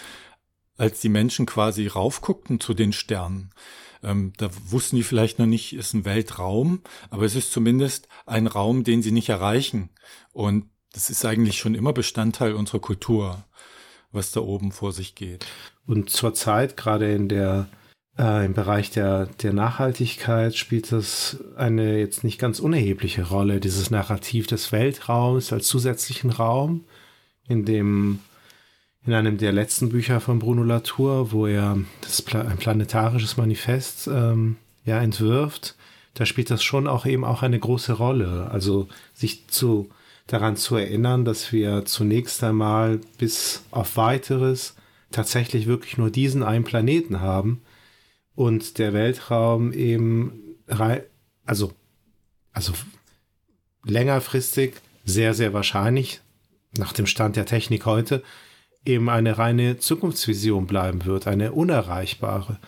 [0.78, 3.52] als die Menschen quasi raufguckten zu den Sternen.
[4.02, 8.48] Ähm, da wussten die vielleicht noch nicht, ist ein Weltraum, aber es ist zumindest ein
[8.48, 9.89] Raum, den sie nicht erreichen.
[10.32, 13.43] Und das ist eigentlich schon immer Bestandteil unserer Kultur
[14.12, 15.45] was da oben vor sich geht.
[15.86, 17.67] Und zurzeit, gerade in der
[18.17, 23.89] äh, im Bereich der, der Nachhaltigkeit, spielt das eine jetzt nicht ganz unerhebliche Rolle, dieses
[23.89, 26.84] Narrativ des Weltraums als zusätzlichen Raum,
[27.48, 28.19] in dem
[29.06, 34.08] in einem der letzten Bücher von Bruno Latour, wo er das Pla ein planetarisches Manifest
[34.08, 35.76] ähm, ja entwirft,
[36.15, 38.50] da spielt das schon auch eben auch eine große Rolle.
[38.52, 39.89] Also sich zu
[40.31, 44.75] daran zu erinnern, dass wir zunächst einmal bis auf weiteres
[45.11, 47.61] tatsächlich wirklich nur diesen einen Planeten haben
[48.35, 50.57] und der Weltraum eben
[51.45, 51.73] also
[52.53, 52.73] also
[53.83, 56.21] längerfristig sehr sehr wahrscheinlich
[56.77, 58.23] nach dem Stand der Technik heute
[58.85, 62.59] eben eine reine Zukunftsvision bleiben wird, eine unerreichbare.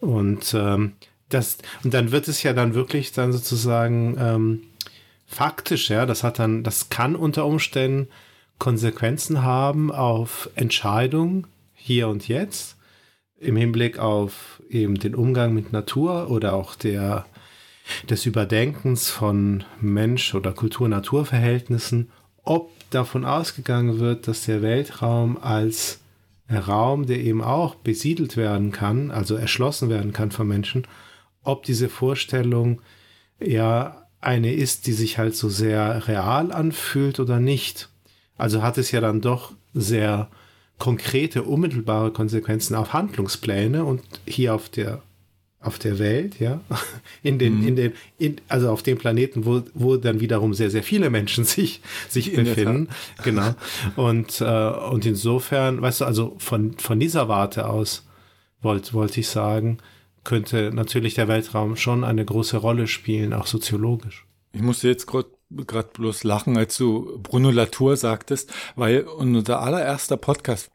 [0.00, 0.92] Und ähm,
[1.28, 4.62] das und dann wird es ja dann wirklich dann sozusagen ähm,
[5.32, 8.08] faktisch, ja, das hat dann, das kann unter Umständen
[8.58, 12.76] Konsequenzen haben auf Entscheidungen hier und jetzt
[13.40, 17.26] im Hinblick auf eben den Umgang mit Natur oder auch der,
[18.08, 22.12] des Überdenkens von Mensch- oder Kultur-Natur-Verhältnissen,
[22.44, 25.98] ob davon ausgegangen wird, dass der Weltraum als
[26.48, 30.86] Raum, der eben auch besiedelt werden kann, also erschlossen werden kann von Menschen,
[31.42, 32.80] ob diese Vorstellung
[33.40, 37.88] ja eine ist, die sich halt so sehr real anfühlt oder nicht.
[38.38, 40.28] Also hat es ja dann doch sehr
[40.78, 45.02] konkrete, unmittelbare Konsequenzen auf Handlungspläne und hier auf der
[45.60, 46.60] auf der Welt, ja,
[47.22, 47.68] in den, mhm.
[47.68, 51.44] in den, in, also auf dem Planeten, wo, wo dann wiederum sehr, sehr viele Menschen
[51.44, 52.88] sich, sich befinden.
[53.22, 53.54] Genau.
[53.96, 58.04] Und, äh, und insofern, weißt du, also von, von dieser Warte aus
[58.60, 59.78] wollte, wollte ich sagen,
[60.24, 64.26] könnte natürlich der Weltraum schon eine große Rolle spielen, auch soziologisch.
[64.52, 70.70] Ich musste jetzt gerade bloß lachen, als du Bruno Latour sagtest, weil unser allererster Podcast,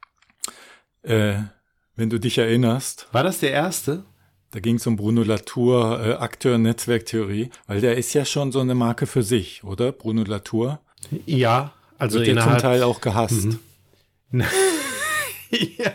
[1.04, 1.36] äh,
[1.96, 3.08] wenn du dich erinnerst.
[3.12, 4.04] War das der erste?
[4.52, 8.60] Da ging es um Bruno Latour, äh, Akteur Netzwerktheorie, weil der ist ja schon so
[8.60, 9.92] eine Marke für sich, oder?
[9.92, 10.80] Bruno Latour?
[11.26, 13.48] Ja, also Wird innerhalb, zum Teil auch gehasst.
[14.32, 14.44] Mhm.
[15.52, 15.92] ja.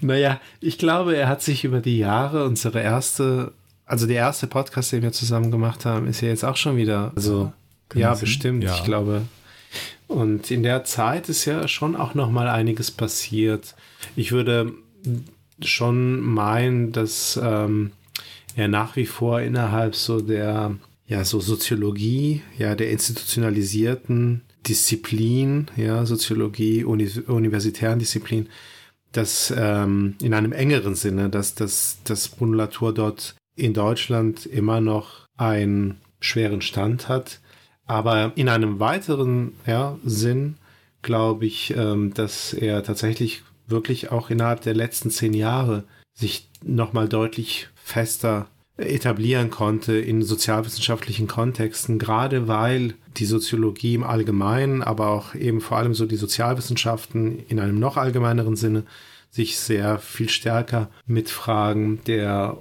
[0.00, 3.52] Naja, ich glaube, er hat sich über die Jahre unsere erste,
[3.84, 7.12] also der erste Podcast, den wir zusammen gemacht haben, ist ja jetzt auch schon wieder,
[7.14, 7.52] also
[7.94, 8.74] ja, ja bestimmt, ja.
[8.74, 9.22] ich glaube.
[10.08, 13.74] Und in der Zeit ist ja schon auch noch mal einiges passiert.
[14.14, 14.72] Ich würde
[15.62, 17.92] schon meinen, dass ähm,
[18.54, 20.76] er nach wie vor innerhalb so der
[21.08, 28.48] ja so Soziologie, ja der institutionalisierten Disziplin, ja Soziologie, Uni universitären Disziplin,
[29.16, 35.26] dass ähm, in einem engeren Sinne, dass das dass Bruno dort in Deutschland immer noch
[35.36, 37.40] einen schweren Stand hat,
[37.86, 40.56] aber in einem weiteren ja, Sinn
[41.02, 47.08] glaube ich, ähm, dass er tatsächlich wirklich auch innerhalb der letzten zehn Jahre sich nochmal
[47.08, 55.34] deutlich fester etablieren konnte in sozialwissenschaftlichen Kontexten, gerade weil die Soziologie im Allgemeinen, aber auch
[55.34, 58.84] eben vor allem so die Sozialwissenschaften in einem noch allgemeineren Sinne
[59.30, 62.58] sich sehr viel stärker mit Fragen der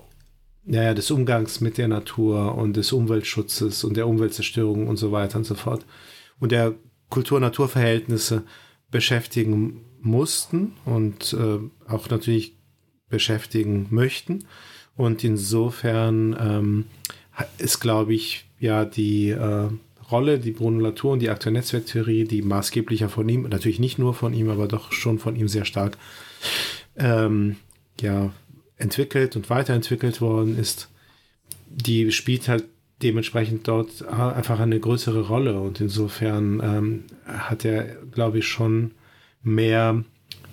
[0.66, 5.38] naja, des Umgangs mit der Natur und des Umweltschutzes und der Umweltzerstörung und so weiter
[5.38, 5.86] und so fort
[6.40, 6.74] und der
[7.10, 8.44] Kultur-Natur-Verhältnisse
[8.90, 12.58] beschäftigen mussten und äh, auch natürlich
[13.10, 14.46] beschäftigen möchten.
[14.98, 16.86] Und insofern ähm,
[17.58, 19.70] ist, glaube ich, ja die äh,
[20.12, 24.14] Rolle, die Bruno Latour und die aktuelle Netzwerktheorie, die maßgeblicher von ihm, natürlich nicht nur
[24.14, 25.98] von ihm, aber doch schon von ihm sehr stark
[26.96, 27.58] ähm,
[28.00, 28.32] ja,
[28.78, 30.90] entwickelt und weiterentwickelt worden ist,
[31.68, 32.66] die spielt halt
[33.02, 35.60] dementsprechend dort einfach eine größere Rolle.
[35.60, 38.92] Und insofern ähm, hat er, glaube ich, schon
[39.44, 40.04] mehr,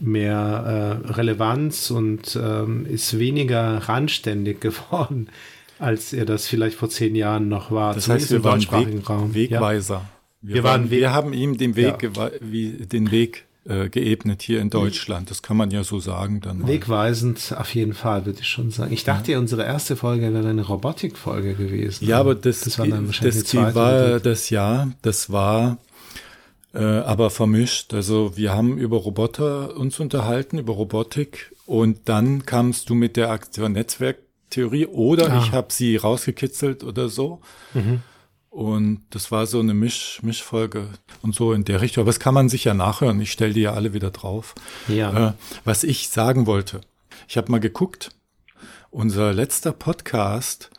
[0.02, 5.28] mehr äh, Relevanz und ähm, ist weniger randständig geworden,
[5.78, 7.94] als er das vielleicht vor zehn Jahren noch war.
[7.94, 9.34] Das heißt, wir waren Weg, Raum.
[9.34, 9.94] Wegweiser.
[9.94, 10.08] Ja.
[10.42, 12.30] Wir, wir, waren, wir haben ihm den Weg, ja.
[12.40, 15.30] wie, den Weg äh, geebnet hier in Deutschland.
[15.30, 16.40] Das kann man ja so sagen.
[16.40, 16.68] Dann mal.
[16.68, 18.92] Wegweisend auf jeden Fall, würde ich schon sagen.
[18.92, 22.04] Ich dachte ja, unsere erste Folge wäre eine Robotikfolge gewesen.
[22.08, 25.78] Ja, aber das, das war dann wahrscheinlich das, die war das Jahr, das war
[26.78, 27.92] aber vermischt.
[27.94, 33.30] Also wir haben über Roboter uns unterhalten, über Robotik und dann kamst du mit der
[33.30, 35.38] Aktion Netzwerktheorie oder ah.
[35.38, 37.40] ich habe sie rausgekitzelt oder so.
[37.74, 38.02] Mhm.
[38.52, 40.88] Und das war so eine Misch, Mischfolge
[41.22, 42.02] und so in der Richtung.
[42.02, 43.18] Aber das kann man sich ja nachhören.
[43.22, 44.54] Ich stelle die ja alle wieder drauf.
[44.88, 45.28] Ja.
[45.28, 45.32] Äh,
[45.64, 46.82] was ich sagen wollte,
[47.28, 48.10] ich habe mal geguckt,
[48.90, 50.70] unser letzter Podcast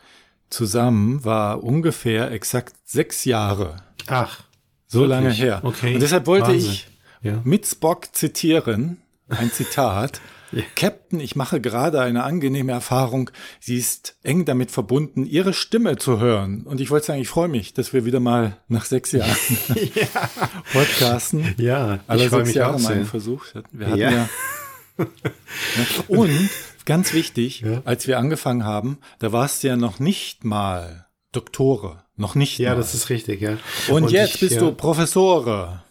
[0.50, 3.82] zusammen war ungefähr exakt sechs Jahre.
[4.06, 4.44] Ach.
[4.94, 5.10] So Wirklich?
[5.18, 5.60] lange her.
[5.64, 5.94] Okay.
[5.94, 6.70] Und deshalb wollte Wahnsinn.
[6.70, 6.88] ich
[7.20, 7.40] ja.
[7.42, 10.20] mit Spock zitieren, ein Zitat.
[10.52, 10.62] ja.
[10.76, 13.30] Captain, ich mache gerade eine angenehme Erfahrung.
[13.58, 16.62] Sie ist eng damit verbunden, Ihre Stimme zu hören.
[16.62, 19.36] Und ich wollte sagen, ich freue mich, dass wir wieder mal nach sechs Jahren
[19.96, 20.06] ja.
[20.72, 21.56] podcasten.
[21.58, 23.76] Ja, alle sechs Jahre mal einen Versuch hatten.
[23.76, 24.28] Wir hatten ja.
[26.06, 26.50] und
[26.84, 32.03] ganz wichtig, als wir angefangen haben, da warst du ja noch nicht mal Doktore.
[32.16, 32.58] Noch nicht.
[32.58, 32.76] Ja, mal.
[32.76, 33.58] das ist richtig, ja.
[33.88, 34.60] Und, Und jetzt ich, bist ja.
[34.60, 35.82] du Professore.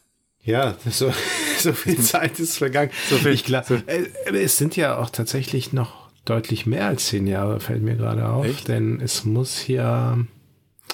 [0.43, 1.11] Ja, so,
[1.59, 2.91] so viel Zeit ist vergangen.
[3.09, 3.75] So viel, ich glaub, so.
[3.75, 8.27] Äh, es sind ja auch tatsächlich noch deutlich mehr als zehn Jahre, fällt mir gerade
[8.27, 8.45] auf.
[8.45, 8.67] Echt?
[8.67, 10.25] Denn es muss hier.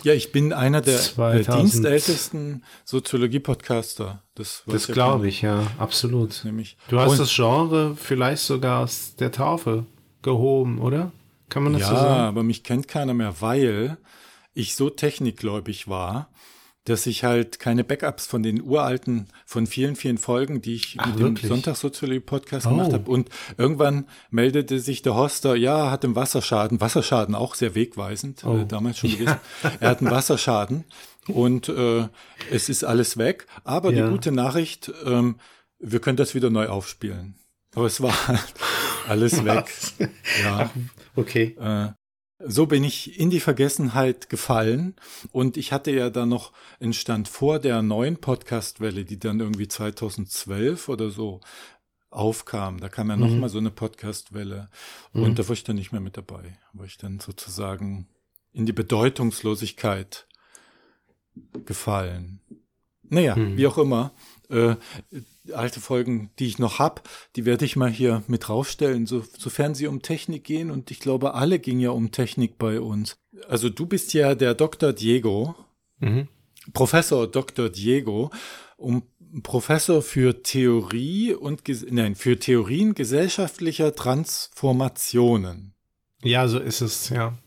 [0.04, 4.24] Ja, ich bin einer der 2000, dienstältesten Soziologie-Podcaster.
[4.34, 6.46] Das, das glaube ich, ja, absolut.
[6.46, 6.78] Nämlich.
[6.88, 9.86] Du hast das Genre vielleicht sogar aus der Taufe
[10.22, 11.12] gehoben, oder?
[11.50, 12.16] Kann man das ja, so sagen?
[12.16, 13.98] Ja, aber mich kennt keiner mehr, weil
[14.60, 16.30] ich so technikgläubig war,
[16.86, 21.08] dass ich halt keine Backups von den uralten, von vielen, vielen Folgen, die ich Ach,
[21.08, 21.42] mit wirklich?
[21.42, 22.70] dem Sonntagssoziologie-Podcast oh.
[22.70, 23.10] gemacht habe.
[23.10, 26.82] Und irgendwann meldete sich der Hoster, ja, hat einen Wasserschaden.
[26.82, 28.58] Wasserschaden auch sehr wegweisend, äh, oh.
[28.60, 29.38] äh, damals schon gewesen.
[29.64, 29.72] Ja.
[29.80, 30.86] Er hat einen Wasserschaden
[31.28, 32.08] und äh,
[32.50, 33.46] es ist alles weg.
[33.64, 34.06] Aber ja.
[34.06, 35.36] die gute Nachricht, ähm,
[35.80, 37.36] wir können das wieder neu aufspielen.
[37.76, 38.54] Aber es war halt
[39.08, 39.72] alles weg.
[40.44, 40.72] ja.
[41.16, 41.56] Okay.
[41.60, 41.90] Äh,
[42.40, 44.96] so bin ich in die Vergessenheit gefallen
[45.32, 49.68] und ich hatte ja dann noch einen Stand vor der neuen Podcastwelle, die dann irgendwie
[49.68, 51.42] 2012 oder so
[52.10, 52.80] aufkam.
[52.80, 53.22] Da kam ja mhm.
[53.22, 54.70] noch mal so eine Podcastwelle
[55.14, 55.24] mhm.
[55.24, 58.08] und da war ich dann nicht mehr mit dabei, war ich dann sozusagen
[58.54, 60.28] in die Bedeutungslosigkeit
[61.66, 62.40] gefallen.
[63.04, 63.58] Naja, mhm.
[63.58, 64.12] wie auch immer.
[64.50, 64.76] Äh,
[65.54, 69.76] alte Folgen, die ich noch hab, die werde ich mal hier mit draufstellen, so, sofern
[69.76, 70.72] sie um Technik gehen.
[70.72, 73.18] Und ich glaube, alle gingen ja um Technik bei uns.
[73.48, 74.94] Also du bist ja der Dr.
[74.94, 75.56] Diego.
[76.00, 76.28] Mhm.
[76.74, 77.70] Professor Dr.
[77.70, 78.32] Diego,
[78.78, 79.04] um
[79.44, 85.74] Professor für Theorie und nein, für Theorien gesellschaftlicher Transformationen.
[86.24, 87.38] Ja, so ist es, ja.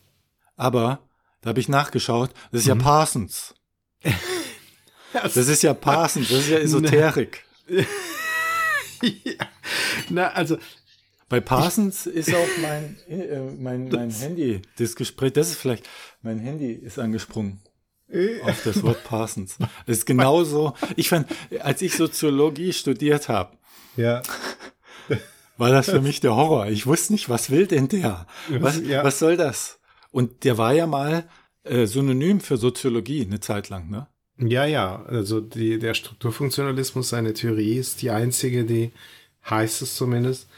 [0.56, 1.00] Aber
[1.40, 2.78] da habe ich nachgeschaut, das ist mhm.
[2.78, 3.54] ja Parsons.
[5.12, 7.44] Das ist ja Parsons, das ist ja Esoterik.
[7.68, 7.85] ja.
[10.09, 10.59] Na, also
[11.33, 15.88] bei Parsons ist auch mein, äh, mein, mein Handy, das Gespräch, das ist vielleicht,
[16.20, 17.62] mein Handy ist angesprungen
[18.44, 19.57] auf das Wort Parsons.
[19.59, 21.27] Das ist genauso, ich fand,
[21.61, 23.57] als ich Soziologie studiert habe,
[23.96, 24.22] ja.
[25.57, 26.66] war das für mich der Horror.
[26.66, 28.27] Ich wusste nicht, was will denn der?
[28.51, 29.03] Was, ja.
[29.03, 29.81] was soll das?
[30.11, 31.27] Und der war ja mal
[31.64, 34.07] äh, Synonym für Soziologie eine Zeit lang, ne?
[34.42, 35.05] Ja, ja.
[35.07, 38.90] Also die, der Strukturfunktionalismus, seine Theorie ist die einzige, die
[39.48, 40.48] heißt es zumindest,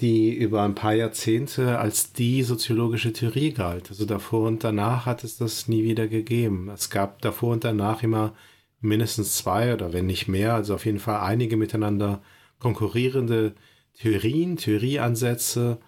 [0.00, 3.90] die über ein paar Jahrzehnte als die soziologische Theorie galt.
[3.90, 6.68] Also davor und danach hat es das nie wieder gegeben.
[6.68, 8.34] Es gab davor und danach immer
[8.80, 12.22] mindestens zwei oder wenn nicht mehr, also auf jeden Fall einige miteinander
[12.58, 13.54] konkurrierende
[13.94, 15.78] Theorien, Theorieansätze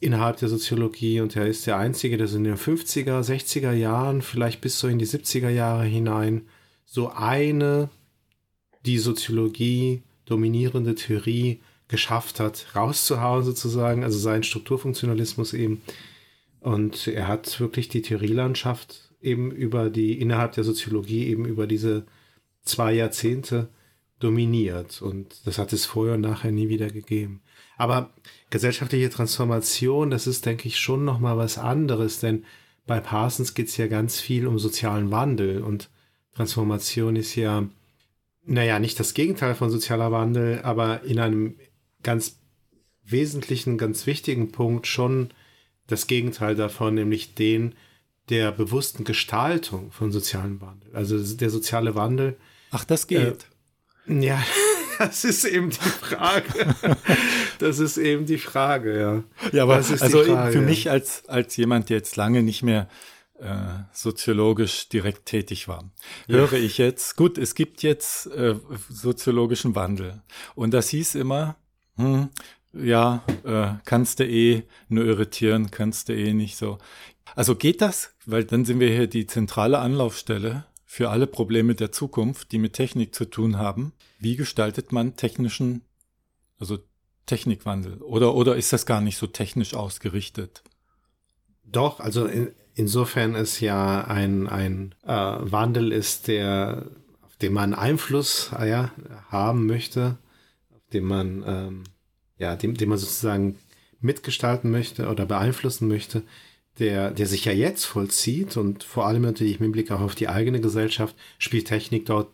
[0.00, 4.22] innerhalb der Soziologie und er ist der einzige, der so in den 50er, 60er Jahren,
[4.22, 6.42] vielleicht bis so in die 70er Jahre hinein
[6.84, 7.88] so eine
[8.84, 15.82] die Soziologie dominierende Theorie geschafft hat, rauszuhauen sozusagen, also sein Strukturfunktionalismus eben.
[16.60, 22.06] Und er hat wirklich die Theorielandschaft eben über die, innerhalb der Soziologie eben über diese
[22.62, 23.68] zwei Jahrzehnte
[24.18, 25.00] dominiert.
[25.00, 27.40] Und das hat es vorher und nachher nie wieder gegeben.
[27.76, 28.10] Aber
[28.50, 32.44] gesellschaftliche Transformation, das ist, denke ich, schon nochmal was anderes, denn
[32.86, 35.90] bei Parsons geht es ja ganz viel um sozialen Wandel und
[36.34, 37.66] Transformation ist ja,
[38.44, 41.56] naja, nicht das Gegenteil von sozialer Wandel, aber in einem
[42.02, 42.38] ganz
[43.02, 45.30] wesentlichen, ganz wichtigen Punkt schon
[45.86, 47.74] das Gegenteil davon, nämlich den
[48.28, 50.94] der bewussten Gestaltung von sozialem Wandel.
[50.94, 52.36] Also der soziale Wandel.
[52.70, 53.46] Ach, das geht.
[54.08, 54.42] Äh, ja,
[54.98, 56.74] das ist eben die Frage.
[57.58, 59.24] Das ist eben die Frage, ja.
[59.52, 62.88] Ja, aber also Frage, für mich als, als jemand, der jetzt lange nicht mehr
[63.38, 63.56] äh,
[63.92, 65.90] soziologisch direkt tätig war,
[66.26, 66.36] ja.
[66.36, 68.56] höre ich jetzt, gut, es gibt jetzt äh,
[68.88, 70.22] soziologischen Wandel.
[70.54, 71.56] Und das hieß immer,
[71.96, 72.28] hm,
[72.72, 76.78] ja, äh, kannst du eh nur irritieren, kannst du eh nicht so.
[77.34, 78.14] Also geht das?
[78.24, 82.72] Weil dann sind wir hier die zentrale Anlaufstelle für alle Probleme der Zukunft, die mit
[82.72, 83.92] Technik zu tun haben.
[84.20, 85.82] Wie gestaltet man technischen,
[86.58, 86.78] also
[87.26, 88.00] Technikwandel?
[88.02, 90.62] Oder, oder ist das gar nicht so technisch ausgerichtet?
[91.64, 96.86] Doch, also in, insofern ist ja ein, ein äh, Wandel ist, der,
[97.22, 98.92] auf den man Einfluss äh, ja,
[99.28, 100.16] haben möchte,
[100.72, 101.84] auf den man, ähm,
[102.38, 103.58] ja, dem, den man sozusagen
[104.00, 106.22] mitgestalten möchte oder beeinflussen möchte,
[106.78, 110.28] der, der sich ja jetzt vollzieht und vor allem natürlich mit Blick auch auf die
[110.28, 112.28] eigene Gesellschaft spielt Technik dort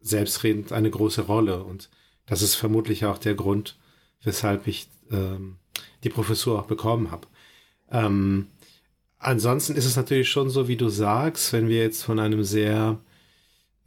[0.00, 1.64] selbstredend eine große Rolle.
[1.64, 1.90] Und
[2.26, 3.78] das ist vermutlich auch der Grund,
[4.22, 5.56] weshalb ich ähm,
[6.04, 7.26] die Professur auch bekommen habe.
[7.90, 8.46] Ähm,
[9.18, 12.98] ansonsten ist es natürlich schon so, wie du sagst, wenn wir jetzt von einem sehr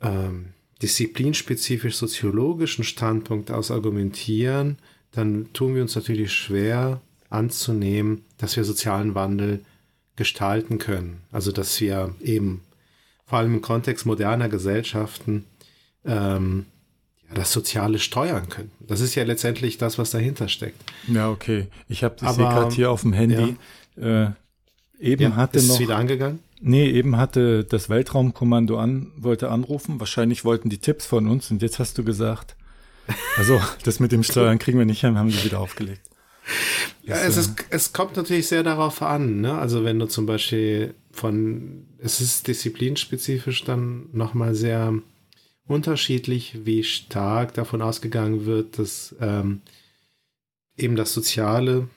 [0.02, 4.78] ähm, disziplinspezifisch soziologischen Standpunkt aus argumentieren,
[5.12, 9.64] dann tun wir uns natürlich schwer anzunehmen, dass wir sozialen Wandel
[10.16, 11.22] gestalten können.
[11.32, 12.62] Also dass wir eben
[13.26, 15.46] vor allem im Kontext moderner Gesellschaften
[16.06, 16.66] ähm,
[17.28, 18.72] ja, das Soziale steuern können.
[18.80, 20.82] Das ist ja letztendlich das, was dahinter steckt.
[21.08, 21.68] Ja, okay.
[21.90, 23.58] Ich habe das hier gerade hier auf dem Handy.
[23.98, 24.28] Ja.
[24.28, 24.32] Äh,
[25.00, 25.76] eben ja, hatte ist noch.
[25.76, 26.40] Ist wieder angegangen?
[26.62, 30.00] Nee, eben hatte das Weltraumkommando an, wollte anrufen.
[30.00, 32.56] Wahrscheinlich wollten die Tipps von uns und jetzt hast du gesagt,
[33.38, 36.02] also das mit dem Steuern kriegen wir nicht hin, haben sie wieder aufgelegt.
[37.04, 39.42] Ja, es, ist, es kommt natürlich sehr darauf an.
[39.42, 39.58] Ne?
[39.58, 44.94] Also wenn du zum Beispiel von, es ist disziplinspezifisch dann nochmal sehr
[45.68, 49.62] unterschiedlich, wie stark davon ausgegangen wird, dass ähm,
[50.78, 51.88] eben das Soziale,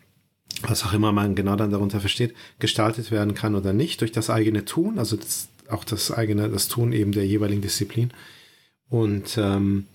[0.62, 4.30] was auch immer man genau dann darunter versteht, gestaltet werden kann oder nicht durch das
[4.30, 8.10] eigene Tun, also das, auch das eigene, das Tun eben der jeweiligen Disziplin.
[8.88, 9.86] Und ähm,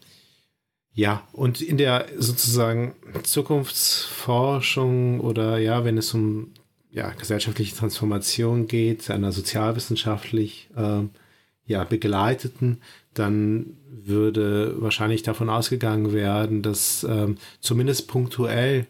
[0.96, 6.52] ja, und in der sozusagen Zukunftsforschung oder ja, wenn es um
[6.92, 11.02] ja, gesellschaftliche Transformation geht, einer sozialwissenschaftlich äh,
[11.66, 12.82] ja, begleiteten,
[13.16, 18.86] dann würde wahrscheinlich davon ausgegangen werden, dass ähm, zumindest punktuell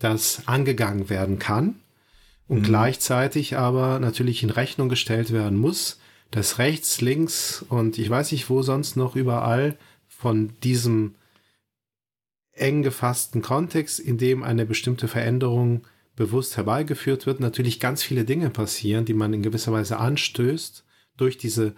[0.00, 1.76] das angegangen werden kann
[2.48, 2.64] und mhm.
[2.64, 6.00] gleichzeitig aber natürlich in Rechnung gestellt werden muss,
[6.32, 9.76] dass rechts, links und ich weiß nicht wo sonst noch überall
[10.08, 11.14] von diesem
[12.56, 15.86] eng gefassten Kontext, in dem eine bestimmte Veränderung
[16.16, 20.84] bewusst herbeigeführt wird, natürlich ganz viele Dinge passieren, die man in gewisser Weise anstößt
[21.16, 21.74] durch diese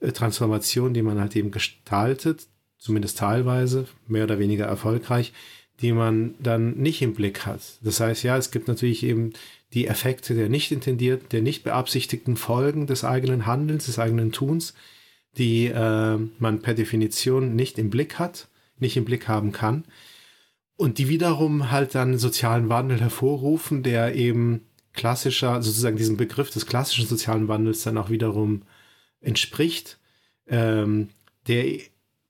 [0.00, 2.46] äh, Transformation, die man halt eben gestaltet,
[2.78, 5.32] zumindest teilweise, mehr oder weniger erfolgreich,
[5.80, 7.60] die man dann nicht im Blick hat.
[7.82, 9.32] Das heißt, ja, es gibt natürlich eben
[9.74, 14.74] die Effekte der nicht intendierten, der nicht beabsichtigten Folgen des eigenen Handelns, des eigenen Tuns,
[15.36, 18.48] die äh, man per Definition nicht im Blick hat,
[18.78, 19.84] nicht im Blick haben kann.
[20.78, 24.60] Und die wiederum halt dann sozialen Wandel hervorrufen, der eben
[24.92, 28.62] klassischer, sozusagen diesem Begriff des klassischen sozialen Wandels dann auch wiederum
[29.20, 29.98] entspricht,
[30.46, 31.08] ähm,
[31.48, 31.80] der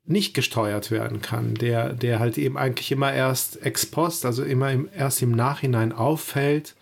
[0.04, 4.72] nicht gesteuert werden kann, der, der halt eben eigentlich immer erst ex post, also immer
[4.72, 6.74] im, erst im Nachhinein auffällt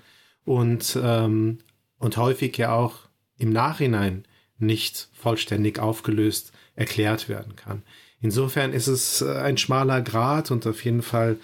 [0.44, 1.58] und, ähm,
[1.98, 3.08] und häufig ja auch
[3.38, 4.24] im Nachhinein
[4.58, 7.82] nicht vollständig aufgelöst erklärt werden kann.
[8.20, 11.38] Insofern ist es äh, ein schmaler Grad und auf jeden Fall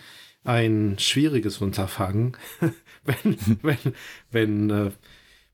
[0.44, 2.36] ein schwieriges Unterfangen,
[3.04, 3.78] wenn, wenn,
[4.30, 4.90] wenn äh,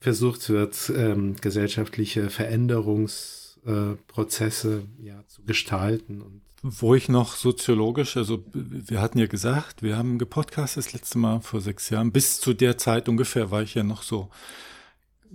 [0.00, 6.22] versucht wird, ähm, gesellschaftliche Veränderungsprozesse äh, ja, zu gestalten.
[6.22, 11.18] Und Wo ich noch soziologisch, also wir hatten ja gesagt, wir haben gepodcastet das letzte
[11.18, 12.12] Mal vor sechs Jahren.
[12.12, 14.30] Bis zu der Zeit ungefähr war ich ja noch so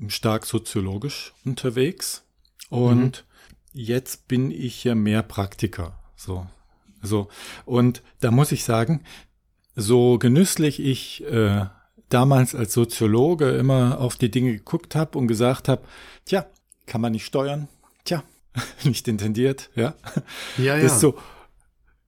[0.08, 2.24] stark soziologisch unterwegs.
[2.70, 3.33] Und mhm.
[3.74, 6.00] Jetzt bin ich ja mehr Praktiker.
[6.16, 6.48] So.
[7.02, 7.28] So.
[7.66, 9.02] Und da muss ich sagen,
[9.76, 11.66] so genüsslich ich äh,
[12.10, 15.84] damals als Soziologe immer auf die Dinge geguckt habe und gesagt habe,
[16.26, 16.46] tja,
[16.86, 17.68] kann man nicht steuern,
[18.06, 18.24] tja,
[18.84, 19.96] nicht intendiert, ja.
[20.58, 20.90] Ja, ja.
[20.90, 21.18] so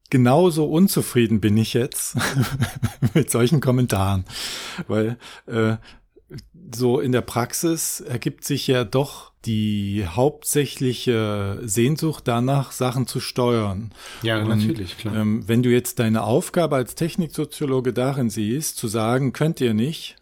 [0.09, 2.15] genauso unzufrieden bin ich jetzt
[3.13, 4.25] mit solchen Kommentaren,
[4.87, 5.77] weil äh,
[6.73, 13.91] so in der Praxis ergibt sich ja doch die hauptsächliche Sehnsucht danach, Sachen zu steuern.
[14.23, 15.15] Ja, Und, natürlich, klar.
[15.15, 20.15] Ähm, wenn du jetzt deine Aufgabe als Techniksoziologe darin siehst, zu sagen, könnt ihr nicht,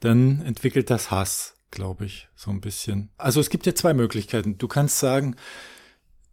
[0.00, 3.10] dann entwickelt das Hass, glaube ich, so ein bisschen.
[3.16, 4.58] Also es gibt ja zwei Möglichkeiten.
[4.58, 5.36] Du kannst sagen,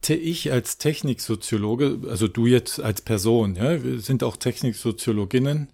[0.07, 5.70] ich als Techniksoziologe, also du jetzt als Person, ja, wir sind auch Techniksoziologinnen,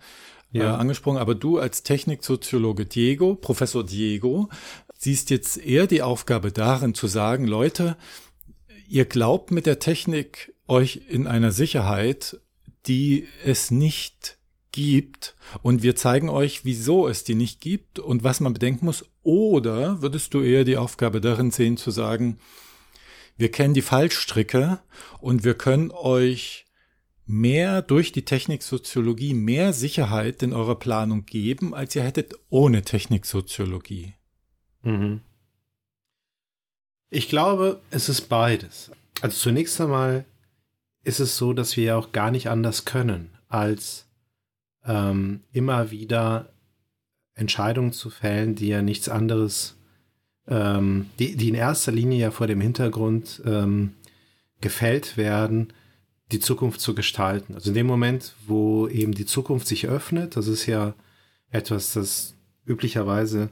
[0.51, 0.75] ja.
[0.75, 4.49] Äh, angesprochen, aber du als Techniksoziologe Diego, Professor Diego,
[4.97, 7.97] siehst jetzt eher die Aufgabe darin zu sagen, Leute,
[8.87, 12.39] ihr glaubt mit der Technik euch in einer Sicherheit,
[12.87, 14.37] die es nicht
[14.71, 19.05] gibt und wir zeigen euch, wieso es die nicht gibt und was man bedenken muss.
[19.23, 22.39] Oder würdest du eher die Aufgabe darin sehen zu sagen,
[23.37, 24.79] wir kennen die Fallstricke
[25.19, 26.65] und wir können euch
[27.31, 34.13] mehr durch die Techniksoziologie mehr Sicherheit in eurer Planung geben, als ihr hättet ohne Techniksoziologie?
[34.83, 35.21] Mhm.
[37.09, 38.91] Ich glaube, es ist beides.
[39.21, 40.25] Also zunächst einmal
[41.03, 44.07] ist es so, dass wir ja auch gar nicht anders können, als
[44.85, 46.53] ähm, immer wieder
[47.33, 49.77] Entscheidungen zu fällen, die ja nichts anderes,
[50.47, 53.93] ähm, die, die in erster Linie ja vor dem Hintergrund ähm,
[54.59, 55.73] gefällt werden,
[56.31, 57.55] die Zukunft zu gestalten.
[57.55, 60.93] Also in dem Moment, wo eben die Zukunft sich öffnet, das ist ja
[61.49, 63.49] etwas, das üblicherweise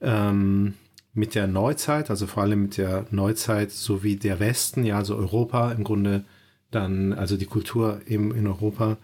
[0.00, 0.74] ähm,
[1.12, 5.72] mit der Neuzeit, also vor allem mit der Neuzeit sowie der Westen, ja, also Europa
[5.72, 6.24] im Grunde
[6.70, 8.96] dann, also die Kultur eben in Europa,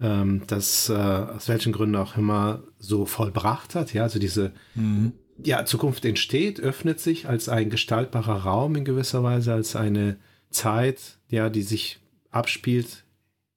[0.00, 5.12] ähm, das äh, aus welchen Gründen auch immer so vollbracht hat, ja, also diese mhm.
[5.42, 10.16] ja, Zukunft entsteht, öffnet sich als ein gestaltbarer Raum in gewisser Weise, als eine
[10.50, 11.98] Zeit, ja, die sich
[12.30, 13.04] abspielt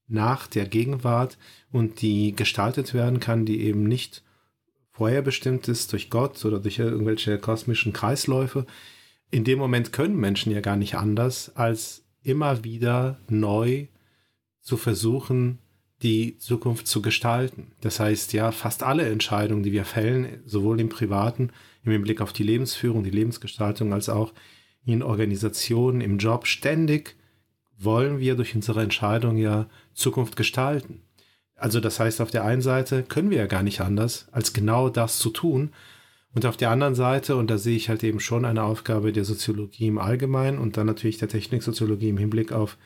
[0.07, 1.37] nach der Gegenwart
[1.71, 4.23] und die gestaltet werden kann, die eben nicht
[4.91, 8.65] vorher bestimmt ist durch Gott oder durch irgendwelche kosmischen Kreisläufe.
[9.31, 13.87] In dem Moment können Menschen ja gar nicht anders, als immer wieder neu
[14.59, 15.59] zu versuchen,
[16.03, 17.71] die Zukunft zu gestalten.
[17.81, 21.51] Das heißt, ja, fast alle Entscheidungen, die wir fällen, sowohl im Privaten,
[21.83, 24.33] im Hinblick auf die Lebensführung, die Lebensgestaltung, als auch
[24.83, 27.15] in Organisationen, im Job, ständig
[27.83, 31.01] wollen wir durch unsere Entscheidung ja Zukunft gestalten.
[31.55, 34.89] Also das heißt, auf der einen Seite können wir ja gar nicht anders, als genau
[34.89, 35.71] das zu tun.
[36.33, 39.25] Und auf der anderen Seite, und da sehe ich halt eben schon eine Aufgabe der
[39.25, 42.77] Soziologie im Allgemeinen und dann natürlich der Techniksoziologie im Hinblick auf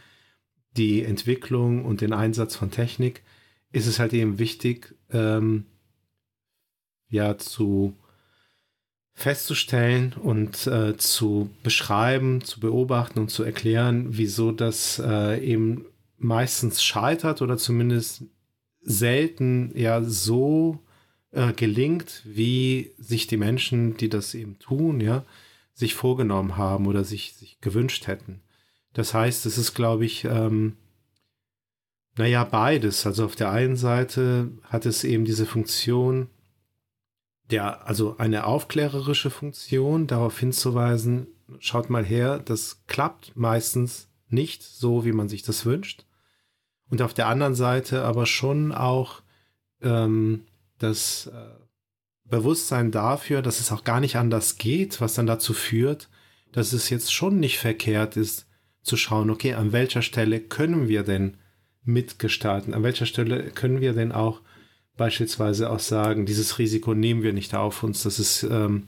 [0.75, 3.23] die Entwicklung und den Einsatz von Technik,
[3.71, 5.65] ist es halt eben wichtig, ähm,
[7.09, 7.93] ja, zu
[9.15, 15.85] festzustellen und äh, zu beschreiben, zu beobachten und zu erklären, wieso das äh, eben
[16.17, 18.23] meistens scheitert oder zumindest
[18.81, 20.79] selten ja so
[21.31, 25.23] äh, gelingt, wie sich die Menschen, die das eben tun, ja,
[25.73, 28.41] sich vorgenommen haben oder sich, sich gewünscht hätten.
[28.93, 30.77] Das heißt, es ist, glaube ich, ähm,
[32.17, 33.05] naja, beides.
[33.05, 36.27] Also auf der einen Seite hat es eben diese Funktion,
[37.51, 41.27] der, also eine aufklärerische Funktion, darauf hinzuweisen,
[41.59, 46.05] schaut mal her, das klappt meistens nicht so, wie man sich das wünscht.
[46.89, 49.21] Und auf der anderen Seite aber schon auch
[49.81, 50.45] ähm,
[50.79, 51.31] das äh,
[52.25, 56.09] Bewusstsein dafür, dass es auch gar nicht anders geht, was dann dazu führt,
[56.51, 58.47] dass es jetzt schon nicht verkehrt ist,
[58.81, 61.37] zu schauen, okay, an welcher Stelle können wir denn
[61.83, 62.73] mitgestalten?
[62.73, 64.41] An welcher Stelle können wir denn auch
[64.97, 68.83] beispielsweise auch sagen, dieses Risiko nehmen wir nicht auf uns, das ist ähm,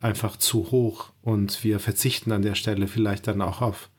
[0.00, 3.90] einfach zu hoch und wir verzichten an der Stelle vielleicht dann auch auf,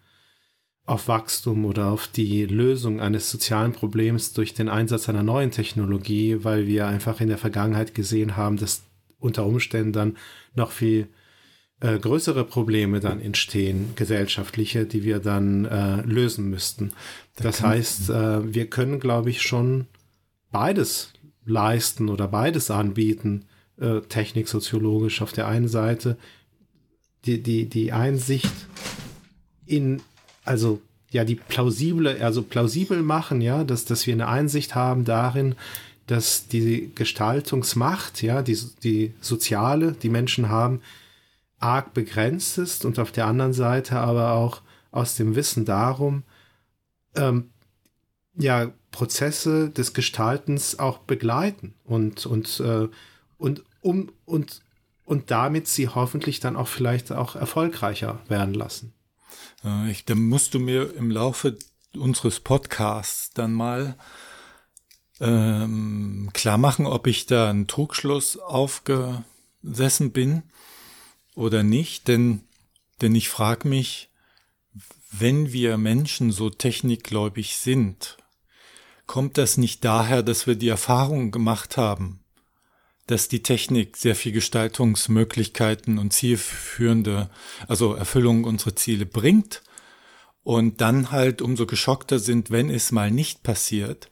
[0.86, 6.44] auf Wachstum oder auf die Lösung eines sozialen Problems durch den Einsatz einer neuen Technologie,
[6.44, 8.84] weil wir einfach in der Vergangenheit gesehen haben, dass
[9.20, 10.18] unter Umständen dann
[10.56, 11.10] noch viel
[11.82, 16.94] äh, größere Probleme dann entstehen, gesellschaftliche, die wir dann äh, lösen müssten.
[17.36, 19.88] Da das heißt, äh, wir können, glaube ich, schon
[20.52, 21.14] beides
[21.46, 23.46] leisten oder beides anbieten,
[23.80, 26.18] äh, techniksoziologisch auf der einen Seite,
[27.26, 28.54] die, die, die Einsicht
[29.66, 30.02] in,
[30.46, 30.82] also
[31.12, 35.56] ja, die plausible, also plausibel machen, ja, dass, dass wir eine Einsicht haben darin,
[36.08, 40.82] dass die Gestaltungsmacht, ja, die, die soziale, die Menschen haben,
[41.60, 44.62] arg begrenzt ist und auf der anderen Seite aber auch
[44.92, 46.24] aus dem Wissen darum,
[47.16, 47.50] ähm,
[48.36, 52.88] ja, Prozesse des Gestaltens auch begleiten und, und, äh,
[53.38, 54.62] und, um, und,
[55.06, 58.94] und damit sie hoffentlich dann auch vielleicht auch erfolgreicher werden lassen.
[59.64, 61.58] Äh, ich, dann musst du mir im Laufe
[61.96, 63.96] unseres Podcasts dann mal
[65.20, 70.44] ähm, klar machen, ob ich da einen Trugschluss aufgesessen bin
[71.36, 72.42] oder nicht, denn,
[73.02, 74.10] denn ich frage mich,
[75.12, 78.18] wenn wir Menschen so technikgläubig sind,
[79.10, 82.20] kommt das nicht daher, dass wir die Erfahrung gemacht haben,
[83.08, 87.32] dass die Technik sehr viel Gestaltungsmöglichkeiten und zielführende,
[87.68, 89.64] also Erfüllung unserer Ziele bringt
[90.44, 94.12] und dann halt umso geschockter sind, wenn es mal nicht passiert,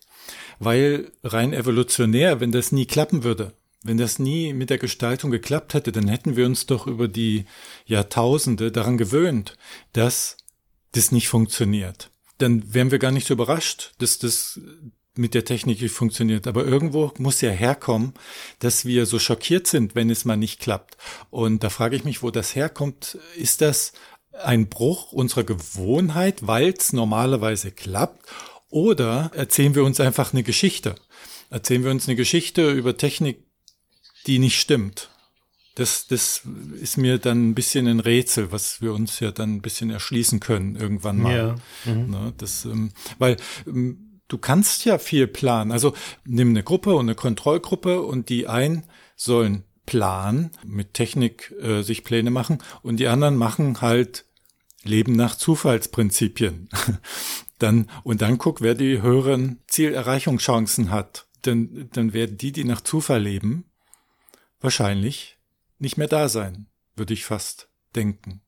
[0.57, 5.75] weil rein evolutionär, wenn das nie klappen würde, wenn das nie mit der Gestaltung geklappt
[5.75, 7.45] hätte, dann hätten wir uns doch über die
[7.85, 9.57] Jahrtausende daran gewöhnt,
[9.93, 10.37] dass
[10.93, 12.09] das nicht funktioniert.
[12.37, 14.59] Dann wären wir gar nicht so überrascht, dass das
[15.17, 16.47] mit der Technik nicht funktioniert.
[16.47, 18.13] Aber irgendwo muss ja herkommen,
[18.59, 20.97] dass wir so schockiert sind, wenn es mal nicht klappt.
[21.29, 23.17] Und da frage ich mich, wo das herkommt.
[23.35, 23.93] Ist das
[24.43, 28.27] ein Bruch unserer Gewohnheit, weil es normalerweise klappt?
[28.69, 30.95] Oder erzählen wir uns einfach eine Geschichte?
[31.49, 33.43] Erzählen wir uns eine Geschichte über Technik,
[34.27, 35.09] die nicht stimmt.
[35.77, 36.41] Das, das
[36.81, 40.39] ist mir dann ein bisschen ein Rätsel, was wir uns ja dann ein bisschen erschließen
[40.39, 41.55] können irgendwann mal.
[41.85, 41.93] Ja.
[41.93, 42.09] Mhm.
[42.09, 45.71] Ne, das, ähm, weil ähm, du kannst ja viel planen.
[45.71, 45.93] Also
[46.25, 52.03] nimm eine Gruppe und eine Kontrollgruppe und die einen sollen planen, mit Technik äh, sich
[52.03, 54.25] Pläne machen und die anderen machen halt
[54.81, 56.69] Leben nach Zufallsprinzipien.
[57.59, 61.27] dann, und dann guck, wer die höheren Zielerreichungschancen hat.
[61.43, 63.65] Dann, dann werden die, die nach Zufall leben,
[64.59, 65.36] wahrscheinlich
[65.79, 68.41] nicht mehr da sein, würde ich fast denken.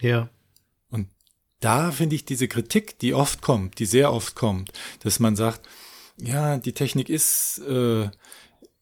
[0.00, 0.30] Ja.
[0.90, 1.08] Und
[1.60, 5.60] da finde ich diese Kritik, die oft kommt, die sehr oft kommt, dass man sagt,
[6.20, 8.10] ja, die Technik ist äh,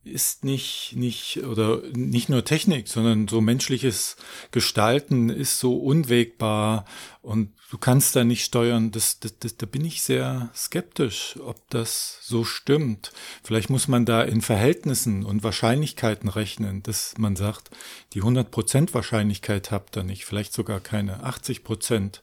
[0.06, 4.16] ist nicht, nicht, oder nicht nur Technik, sondern so menschliches
[4.50, 6.84] Gestalten ist so unwägbar
[7.22, 8.90] und du kannst da nicht steuern.
[8.92, 13.12] Das, das, das, da bin ich sehr skeptisch, ob das so stimmt.
[13.42, 17.70] Vielleicht muss man da in Verhältnissen und Wahrscheinlichkeiten rechnen, dass man sagt,
[18.12, 22.20] die 100% Wahrscheinlichkeit habt ihr nicht, vielleicht sogar keine 80%.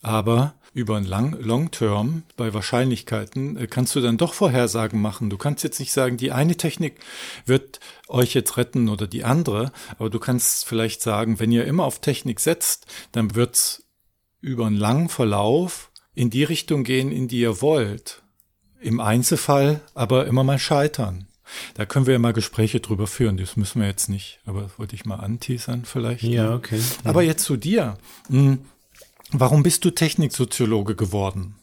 [0.00, 5.30] Aber über ein Lang Long Term bei Wahrscheinlichkeiten äh, kannst du dann doch Vorhersagen machen.
[5.30, 7.00] Du kannst jetzt nicht sagen, die eine Technik
[7.46, 11.84] wird euch jetzt retten oder die andere, aber du kannst vielleicht sagen, wenn ihr immer
[11.84, 13.84] auf Technik setzt, dann wird's
[14.40, 18.22] über einen langen Verlauf in die Richtung gehen, in die ihr wollt.
[18.80, 21.26] Im Einzelfall aber immer mal scheitern.
[21.74, 23.36] Da können wir ja mal Gespräche drüber führen.
[23.36, 26.22] Das müssen wir jetzt nicht, aber wollte ich mal anteasern vielleicht.
[26.22, 26.80] Ja, okay.
[27.04, 27.96] Aber jetzt zu dir.
[29.30, 31.56] Warum bist du Techniksoziologe geworden?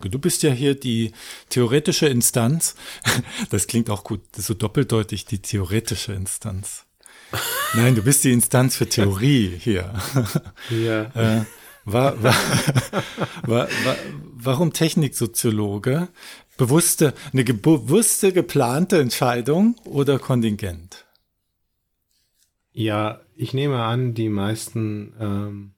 [0.00, 1.12] Du bist ja hier die
[1.48, 2.74] theoretische Instanz.
[3.50, 6.84] Das klingt auch gut, so doppeldeutig, die theoretische Instanz.
[7.74, 9.94] Nein, du bist die Instanz für Theorie hier.
[10.70, 11.02] Ja.
[11.14, 11.44] Äh,
[11.84, 12.34] war, war,
[13.46, 13.68] war,
[14.34, 16.08] warum Techniksoziologe?
[16.56, 21.04] Bewusste, eine bewusste, geplante Entscheidung oder Kontingent?
[22.72, 25.72] Ja, ich nehme an, die meisten ähm,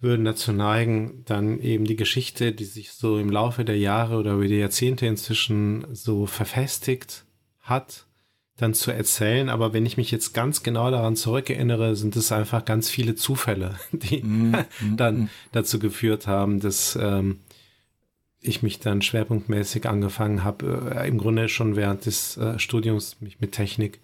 [0.00, 4.34] würden dazu neigen, dann eben die Geschichte, die sich so im Laufe der Jahre oder
[4.34, 7.24] über die Jahrzehnte inzwischen so verfestigt
[7.60, 8.06] hat,
[8.56, 9.48] dann zu erzählen.
[9.48, 13.76] Aber wenn ich mich jetzt ganz genau daran zurückerinnere, sind es einfach ganz viele Zufälle,
[13.92, 14.56] die mm,
[14.96, 15.30] dann mm.
[15.52, 17.40] dazu geführt haben, dass ähm,
[18.40, 23.40] ich mich dann schwerpunktmäßig angefangen habe, äh, im Grunde schon während des äh, Studiums mich
[23.40, 24.00] mit Technik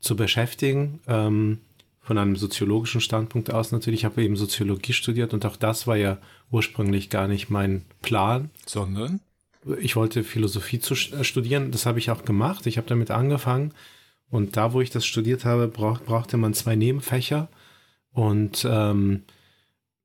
[0.00, 1.00] zu beschäftigen.
[1.06, 1.58] Ähm,
[2.06, 4.00] von einem soziologischen Standpunkt aus natürlich.
[4.00, 6.18] Ich habe eben Soziologie studiert und auch das war ja
[6.52, 8.50] ursprünglich gar nicht mein Plan.
[8.64, 9.18] Sondern?
[9.80, 11.72] Ich wollte Philosophie zu äh, studieren.
[11.72, 12.66] Das habe ich auch gemacht.
[12.68, 13.72] Ich habe damit angefangen.
[14.30, 17.48] Und da, wo ich das studiert habe, brauch, brauchte man zwei Nebenfächer.
[18.12, 19.24] Und ähm,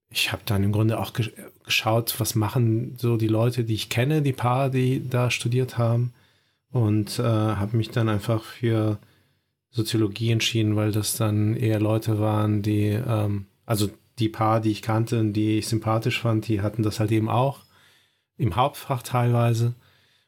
[0.09, 4.23] ich habe dann im Grunde auch geschaut, was machen so die Leute, die ich kenne,
[4.23, 6.13] die paar, die da studiert haben.
[6.71, 8.97] Und äh, habe mich dann einfach für
[9.71, 14.81] Soziologie entschieden, weil das dann eher Leute waren, die, ähm, also die paar, die ich
[14.81, 17.59] kannte und die ich sympathisch fand, die hatten das halt eben auch
[18.37, 19.73] im Hauptfach teilweise.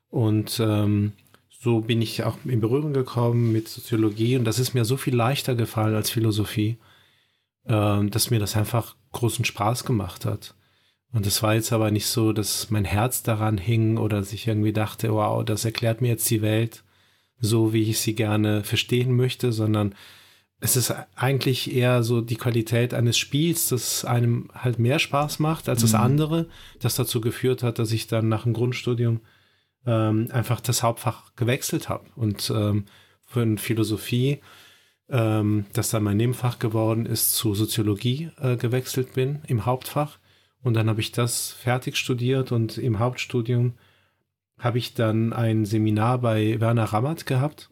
[0.09, 1.11] Und ähm,
[1.49, 5.15] so bin ich auch in Berührung gekommen mit Soziologie und das ist mir so viel
[5.15, 6.77] leichter gefallen als Philosophie,
[7.65, 10.55] äh, dass mir das einfach großen Spaß gemacht hat.
[11.11, 14.47] Und es war jetzt aber nicht so, dass mein Herz daran hing oder dass ich
[14.47, 16.83] irgendwie dachte, wow, das erklärt mir jetzt die Welt
[17.43, 19.95] so, wie ich sie gerne verstehen möchte, sondern
[20.59, 25.67] es ist eigentlich eher so die Qualität eines Spiels, das einem halt mehr Spaß macht
[25.67, 25.99] als das mhm.
[25.99, 29.19] andere, das dazu geführt hat, dass ich dann nach dem Grundstudium
[29.85, 32.85] ähm, einfach das Hauptfach gewechselt habe und ähm,
[33.25, 34.39] von Philosophie
[35.09, 40.17] ähm, das dann mein Nebenfach geworden ist, zu Soziologie äh, gewechselt bin im Hauptfach.
[40.61, 43.73] Und dann habe ich das fertig studiert und im Hauptstudium
[44.63, 47.69] habe ich dann ein Seminar bei Werner Rammert gehabt,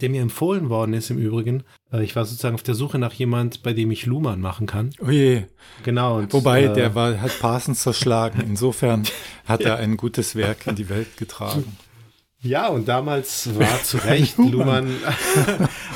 [0.00, 1.64] der mir empfohlen worden ist im Übrigen.
[1.92, 4.90] Äh, ich war sozusagen auf der Suche nach jemand, bei dem ich Luhmann machen kann.
[5.00, 5.44] Oh je.
[5.84, 6.18] Genau.
[6.18, 8.40] Und, Wobei, äh, der war, hat Parsons zerschlagen.
[8.46, 9.04] Insofern
[9.46, 9.70] hat ja.
[9.70, 11.76] er ein gutes Werk in die Welt getragen.
[12.40, 14.94] Ja, und damals war zu Recht Luhmann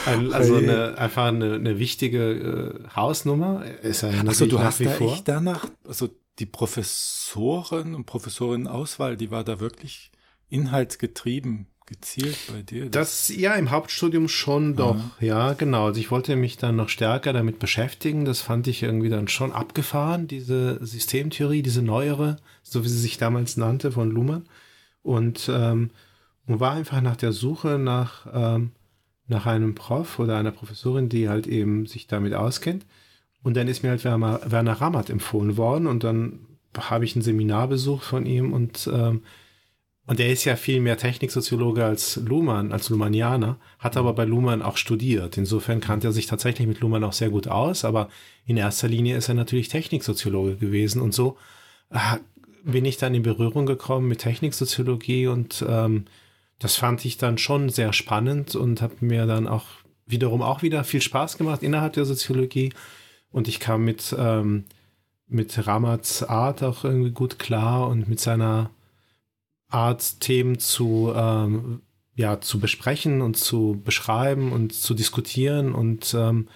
[0.32, 3.62] also eine, einfach eine, eine wichtige äh, Hausnummer.
[3.82, 5.20] Ist er Achso, du hast da vor.
[5.24, 6.08] danach, also
[6.40, 10.10] die Professoren und Professorinnenauswahl, die war da wirklich
[10.48, 12.90] inhaltsgetrieben, gezielt bei dir.
[12.90, 15.50] Das, das ja, im Hauptstudium schon doch, ja.
[15.50, 15.86] ja, genau.
[15.86, 18.24] Also ich wollte mich dann noch stärker damit beschäftigen.
[18.24, 23.18] Das fand ich irgendwie dann schon abgefahren, diese Systemtheorie, diese neuere, so wie sie sich
[23.18, 24.48] damals nannte, von Luhmann.
[25.02, 25.90] Und ähm,
[26.50, 28.72] und war einfach nach der Suche nach, ähm,
[29.28, 32.86] nach einem Prof oder einer Professorin, die halt eben sich damit auskennt.
[33.42, 36.40] Und dann ist mir halt Werner, Werner Rammert empfohlen worden und dann
[36.76, 39.22] habe ich ein Seminar besucht von ihm und ähm,
[40.06, 44.60] und er ist ja viel mehr Techniksoziologe als Luhmann, als Luhmannianer, hat aber bei Luhmann
[44.60, 45.36] auch studiert.
[45.36, 48.08] Insofern kannte er sich tatsächlich mit Luhmann auch sehr gut aus, aber
[48.44, 51.36] in erster Linie ist er natürlich Techniksoziologe gewesen und so
[51.90, 52.16] äh,
[52.64, 56.06] bin ich dann in Berührung gekommen mit Techniksoziologie und ähm,
[56.58, 59.66] das fand ich dann schon sehr spannend und habe mir dann auch
[60.06, 62.72] wiederum auch wieder viel Spaß gemacht innerhalb der Soziologie.
[63.32, 64.64] Und ich kam mit, ähm,
[65.26, 68.70] mit Ramats Art auch irgendwie gut klar und mit seiner
[69.68, 71.82] Art, Themen zu, ähm,
[72.14, 75.72] ja, zu besprechen und zu beschreiben und zu diskutieren.
[75.72, 76.48] Und ähm,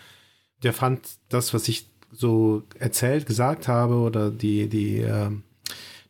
[0.62, 5.42] der fand das, was ich so erzählt, gesagt habe oder die, die, ähm,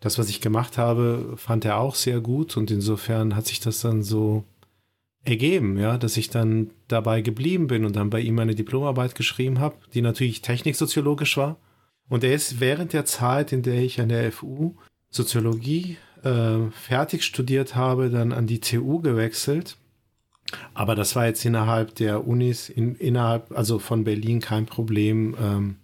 [0.00, 3.80] das, was ich gemacht habe, fand er auch sehr gut und insofern hat sich das
[3.80, 4.44] dann so
[5.24, 9.58] ergeben, ja, dass ich dann dabei geblieben bin und dann bei ihm meine Diplomarbeit geschrieben
[9.58, 11.56] habe, die natürlich techniksoziologisch war.
[12.08, 14.74] Und er ist während der Zeit, in der ich an der FU
[15.10, 19.76] Soziologie äh, fertig studiert habe, dann an die TU gewechselt.
[20.74, 25.34] Aber das war jetzt innerhalb der Unis, in, innerhalb, also von Berlin kein Problem.
[25.40, 25.76] Ähm,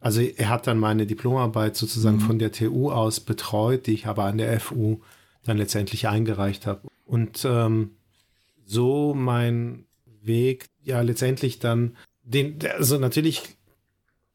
[0.00, 2.22] also er hat dann meine Diplomarbeit sozusagen mhm.
[2.22, 5.00] von der TU aus betreut, die ich aber an der FU
[5.44, 6.88] dann letztendlich eingereicht habe.
[7.06, 7.90] Und ähm,
[8.70, 9.84] so mein
[10.22, 13.42] Weg, ja, letztendlich dann, den, also natürlich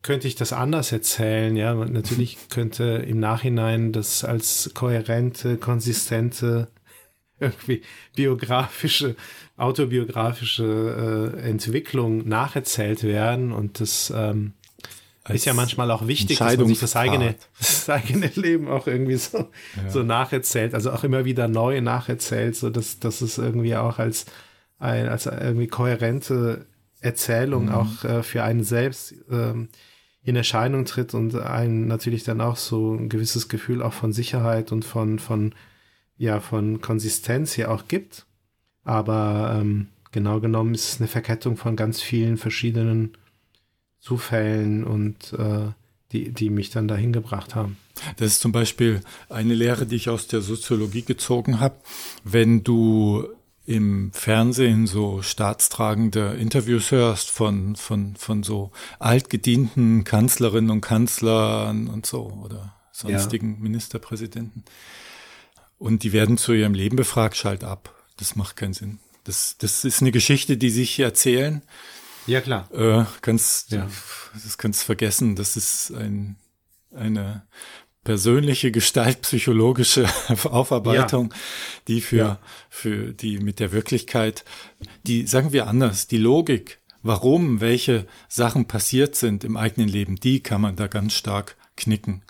[0.01, 6.67] könnte ich das anders erzählen, ja, natürlich könnte im Nachhinein das als kohärente, konsistente,
[7.39, 7.81] irgendwie
[8.15, 9.15] biografische,
[9.55, 14.53] autobiografische äh, Entwicklung nacherzählt werden und das ähm,
[15.33, 19.15] ist ja manchmal auch wichtig, dass man sich das eigene, das eigene Leben auch irgendwie
[19.15, 19.89] so, ja.
[19.89, 24.25] so nacherzählt, also auch immer wieder neu nacherzählt, so dass, dass es irgendwie auch als,
[24.77, 26.67] ein, als irgendwie kohärente
[27.01, 27.71] Erzählung mhm.
[27.71, 29.69] auch äh, für einen selbst ähm,
[30.23, 34.71] in Erscheinung tritt und einen natürlich dann auch so ein gewisses Gefühl auch von Sicherheit
[34.71, 35.53] und von, von,
[36.17, 38.25] ja, von Konsistenz hier auch gibt.
[38.83, 43.17] Aber ähm, genau genommen ist es eine Verkettung von ganz vielen verschiedenen
[44.05, 45.71] Zufällen und äh,
[46.11, 47.77] die, die mich dann dahin gebracht haben.
[48.17, 51.77] Das ist zum Beispiel eine Lehre, die ich aus der Soziologie gezogen habe.
[52.23, 53.27] Wenn du
[53.65, 62.05] im Fernsehen so staatstragende Interviews hörst von, von, von so altgedienten Kanzlerinnen und Kanzlern und
[62.05, 63.59] so oder sonstigen ja.
[63.61, 64.63] Ministerpräsidenten.
[65.79, 67.91] Und die werden zu ihrem Leben befragt, schalt ab.
[68.17, 68.99] Das macht keinen Sinn.
[69.23, 71.63] Das, das ist eine Geschichte, die sich erzählen.
[72.27, 72.69] Ja, klar.
[72.73, 73.87] Äh, kannst, ja.
[74.33, 75.35] Das kannst vergessen.
[75.35, 76.37] Das ist ein,
[76.93, 77.43] eine
[78.03, 80.07] persönliche gestaltpsychologische
[80.45, 81.37] Aufarbeitung, ja.
[81.87, 82.39] die für, ja.
[82.69, 84.45] für die mit der Wirklichkeit,
[85.05, 90.41] die, sagen wir anders, die Logik, warum welche Sachen passiert sind im eigenen Leben, die
[90.41, 92.23] kann man da ganz stark knicken.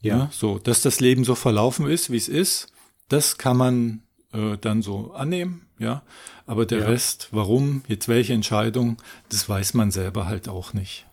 [0.00, 0.16] Ja.
[0.16, 2.72] ja so, dass das Leben so verlaufen ist, wie es ist,
[3.08, 4.02] das kann man
[4.32, 6.02] äh, dann so annehmen, ja.
[6.46, 8.96] Aber der Rest, warum, jetzt welche Entscheidung,
[9.28, 11.06] das weiß man selber halt auch nicht.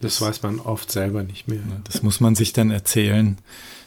[0.00, 1.60] Das weiß man oft selber nicht mehr.
[1.84, 3.38] Das muss man sich dann erzählen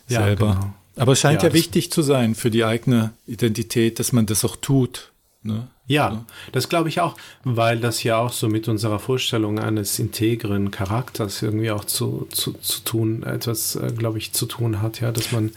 [0.08, 0.56] ja, selber.
[0.56, 0.74] Genau.
[0.96, 4.44] Aber es scheint ja, ja wichtig zu sein für die eigene Identität, dass man das
[4.44, 5.12] auch tut.
[5.44, 5.68] Ne?
[5.88, 6.26] Ja, so.
[6.52, 11.42] das glaube ich auch, weil das ja auch so mit unserer Vorstellung eines integren Charakters
[11.42, 15.32] irgendwie auch zu, zu, zu tun, etwas, äh, glaube ich, zu tun hat, ja, dass
[15.32, 15.52] man,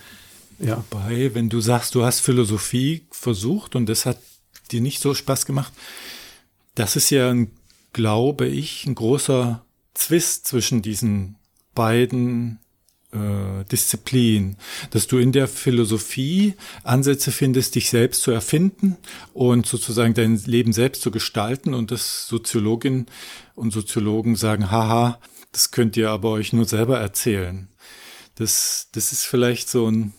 [0.59, 0.85] ja.
[0.91, 4.19] Wobei, wenn du sagst, du hast Philosophie versucht und das hat
[4.73, 5.73] dir nicht so Spaß gemacht,
[6.75, 7.35] das ist ja,
[7.93, 9.65] glaube ich, ein großer
[9.95, 11.37] Zwist zwischen diesen
[11.75, 12.59] beiden
[13.13, 14.57] äh, Disziplinen,
[14.91, 18.97] dass du in der Philosophie Ansätze findest, dich selbst zu erfinden
[19.35, 23.07] und sozusagen dein Leben selbst zu gestalten und dass Soziologinnen
[23.55, 25.19] und Soziologen sagen, haha,
[25.53, 27.69] das könnt ihr aber euch nur selber erzählen.
[28.37, 30.15] Das, das ist vielleicht so ein,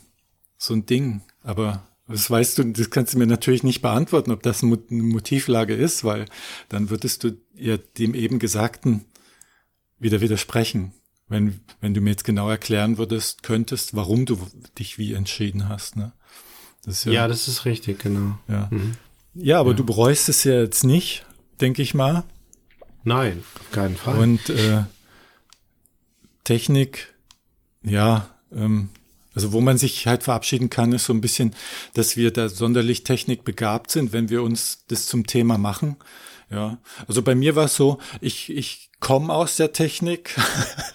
[0.57, 4.43] so ein Ding, aber das weißt du, das kannst du mir natürlich nicht beantworten, ob
[4.43, 6.26] das eine Motivlage ist, weil
[6.70, 9.05] dann würdest du ja dem eben Gesagten
[9.99, 10.93] wieder widersprechen,
[11.28, 14.38] wenn, wenn du mir jetzt genau erklären würdest, könntest, warum du
[14.78, 15.95] dich wie entschieden hast.
[15.95, 16.14] Ne?
[16.84, 18.38] Das ja, ja, das ist richtig, genau.
[18.47, 18.93] Ja, mhm.
[19.34, 19.78] ja aber ja.
[19.78, 21.26] du bereust es ja jetzt nicht,
[21.61, 22.24] denke ich mal.
[23.03, 24.18] Nein, auf keinen Fall.
[24.18, 24.84] Und äh,
[26.43, 27.14] Technik,
[27.82, 28.89] ja, ähm,
[29.36, 31.55] also wo man sich halt verabschieden kann, ist so ein bisschen,
[31.93, 35.97] dass wir da sonderlich technikbegabt sind, wenn wir uns das zum Thema machen.
[36.51, 36.77] Ja,
[37.07, 40.36] also bei mir war es so, ich, ich komme aus der Technik.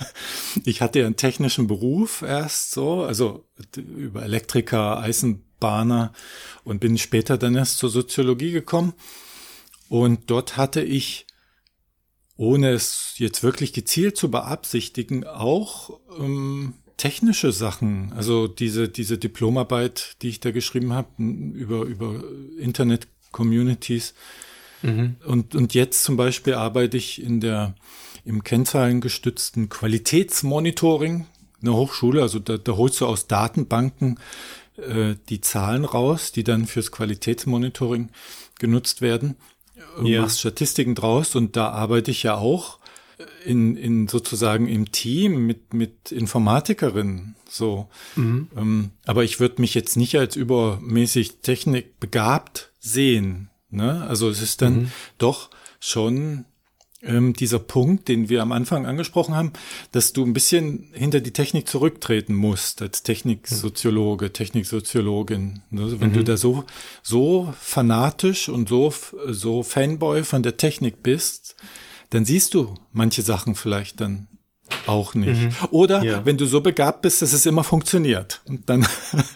[0.64, 3.44] ich hatte ja einen technischen Beruf erst so, also
[3.76, 6.12] über Elektriker, Eisenbahner
[6.62, 8.94] und bin später dann erst zur Soziologie gekommen.
[9.88, 11.26] Und dort hatte ich,
[12.36, 20.16] ohne es jetzt wirklich gezielt zu beabsichtigen, auch ähm, technische Sachen, also diese, diese Diplomarbeit,
[20.20, 22.22] die ich da geschrieben habe, über, über
[22.58, 24.14] Internet-Communities,
[24.82, 25.16] Mhm.
[25.24, 27.74] Und, und jetzt zum Beispiel arbeite ich in der,
[28.24, 31.26] im kennzahlengestützten Qualitätsmonitoring
[31.62, 32.22] einer Hochschule.
[32.22, 34.18] Also da, da holst du aus Datenbanken
[34.76, 38.10] äh, die Zahlen raus, die dann fürs Qualitätsmonitoring
[38.58, 39.36] genutzt werden.
[39.98, 40.22] Du ja.
[40.22, 42.77] machst Statistiken draus und da arbeite ich ja auch
[43.44, 47.34] in, in sozusagen im Team mit, mit Informatikerinnen.
[47.48, 47.88] So.
[48.16, 48.48] Mhm.
[48.56, 53.50] Ähm, aber ich würde mich jetzt nicht als übermäßig technikbegabt sehen.
[53.70, 54.06] Ne?
[54.08, 54.92] Also es ist dann mhm.
[55.18, 55.50] doch
[55.80, 56.44] schon
[57.02, 59.52] ähm, dieser Punkt, den wir am Anfang angesprochen haben,
[59.92, 65.62] dass du ein bisschen hinter die Technik zurücktreten musst als Techniksoziologe, Techniksoziologin.
[65.76, 66.14] Also wenn mhm.
[66.14, 66.64] du da so,
[67.02, 68.92] so fanatisch und so,
[69.28, 71.56] so Fanboy von der Technik bist,
[72.10, 74.28] dann siehst du manche Sachen vielleicht dann
[74.86, 75.42] auch nicht.
[75.42, 75.52] Mhm.
[75.70, 76.26] Oder ja.
[76.26, 78.42] wenn du so begabt bist, dass es immer funktioniert.
[78.46, 78.86] Und dann,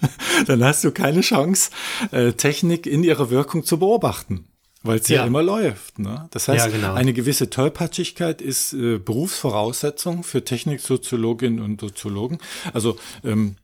[0.47, 1.71] dann hast du keine Chance,
[2.11, 4.47] äh, Technik in ihrer Wirkung zu beobachten
[4.83, 5.19] weil es ja.
[5.19, 5.27] ja.
[5.27, 5.99] immer läuft.
[5.99, 6.29] Ne?
[6.31, 6.95] Das heißt, ja, genau.
[6.95, 12.39] eine gewisse Tollpatschigkeit ist äh, Berufsvoraussetzung für Techniksoziologinnen und Soziologen.
[12.73, 13.57] Also ähm,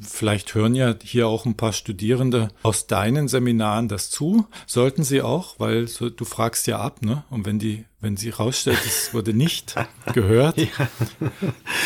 [0.00, 4.46] vielleicht hören ja hier auch ein paar Studierende aus deinen Seminaren das zu.
[4.66, 7.24] Sollten sie auch, weil so, du fragst ja ab, ne?
[7.30, 9.74] Und wenn die, wenn sie rausstellt, es wurde nicht
[10.12, 10.66] gehört, ja.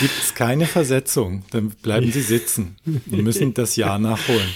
[0.00, 1.44] gibt es keine Versetzung.
[1.50, 4.48] Dann bleiben sie sitzen und müssen das Ja nachholen.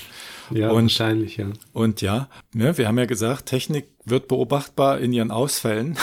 [0.50, 1.46] Ja, und, wahrscheinlich, ja.
[1.72, 5.96] Und ja, ne, wir haben ja gesagt, Technik wird beobachtbar in ihren Ausfällen.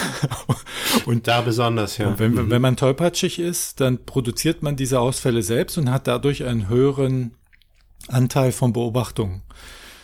[1.06, 2.18] und da besonders, ja.
[2.18, 2.50] wenn, mhm.
[2.50, 7.36] wenn man tollpatschig ist, dann produziert man diese Ausfälle selbst und hat dadurch einen höheren
[8.08, 9.42] Anteil von Beobachtung.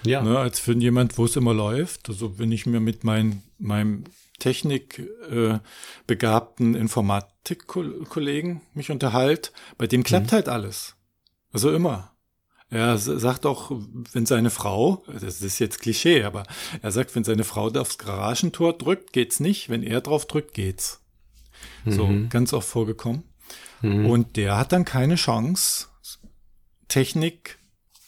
[0.06, 0.22] Ja.
[0.22, 2.10] Ne, als für jemand, wo es immer läuft.
[2.10, 4.04] Also wenn ich mir mit mein, meinem
[4.40, 10.36] technikbegabten äh, Informatikkollegen mich unterhalte, bei dem klappt mhm.
[10.36, 10.96] halt alles.
[11.52, 12.12] Also immer.
[12.70, 13.72] Er sagt auch,
[14.12, 16.44] wenn seine Frau, das ist jetzt Klischee, aber
[16.82, 19.70] er sagt, wenn seine Frau aufs Garagentor drückt, geht's nicht.
[19.70, 21.02] Wenn er drauf drückt, geht's.
[21.86, 21.92] Mhm.
[21.92, 23.24] So, ganz oft vorgekommen.
[23.82, 24.08] Mhm.
[24.08, 25.88] Und der hat dann keine Chance,
[26.88, 27.60] Technik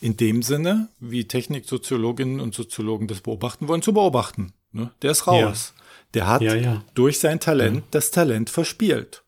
[0.02, 4.54] in dem Sinne, wie Techniksoziologinnen und Soziologen das beobachten wollen, zu beobachten.
[4.72, 4.92] Ne?
[5.02, 5.74] Der ist raus.
[5.76, 5.84] Ja.
[6.14, 6.84] Der hat ja, ja.
[6.94, 9.24] durch sein Talent das Talent verspielt.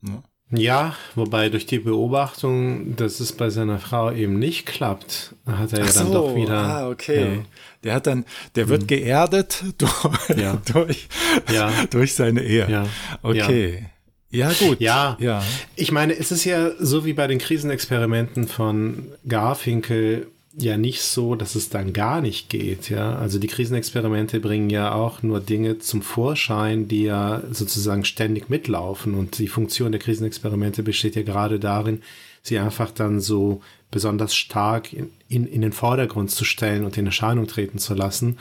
[0.00, 0.22] Ne?
[0.50, 5.80] Ja, wobei durch die Beobachtung, dass es bei seiner Frau eben nicht klappt, hat er
[5.82, 6.56] Ach ja dann so, doch wieder.
[6.56, 7.20] Ah, okay.
[7.20, 7.42] Ja.
[7.84, 8.24] Der hat dann,
[8.54, 8.86] der wird hm.
[8.86, 10.60] geerdet durch, ja.
[10.72, 11.08] durch,
[11.52, 11.70] ja.
[11.90, 12.66] durch seine Ehe.
[12.68, 12.86] Ja.
[13.22, 13.86] Okay.
[14.30, 14.80] Ja, gut.
[14.80, 15.16] Ja.
[15.20, 15.42] ja.
[15.74, 20.28] Ich meine, es ist ja so wie bei den Krisenexperimenten von Garfinkel
[20.60, 23.16] ja nicht so, dass es dann gar nicht geht, ja.
[23.16, 29.14] Also die Krisenexperimente bringen ja auch nur Dinge zum Vorschein, die ja sozusagen ständig mitlaufen.
[29.14, 32.02] Und die Funktion der Krisenexperimente besteht ja gerade darin,
[32.42, 37.06] sie einfach dann so besonders stark in, in, in den Vordergrund zu stellen und in
[37.06, 38.38] Erscheinung treten zu lassen,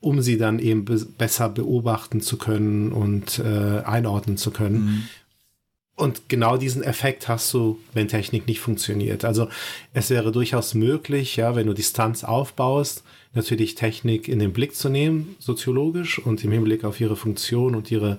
[0.00, 4.84] um sie dann eben be besser beobachten zu können und äh, einordnen zu können.
[4.84, 5.02] Mhm.
[5.98, 9.24] Und genau diesen Effekt hast du, wenn Technik nicht funktioniert.
[9.24, 9.48] Also
[9.92, 13.02] es wäre durchaus möglich, ja, wenn du Distanz aufbaust,
[13.34, 17.90] natürlich Technik in den Blick zu nehmen, soziologisch und im Hinblick auf ihre Funktion und
[17.90, 18.18] ihre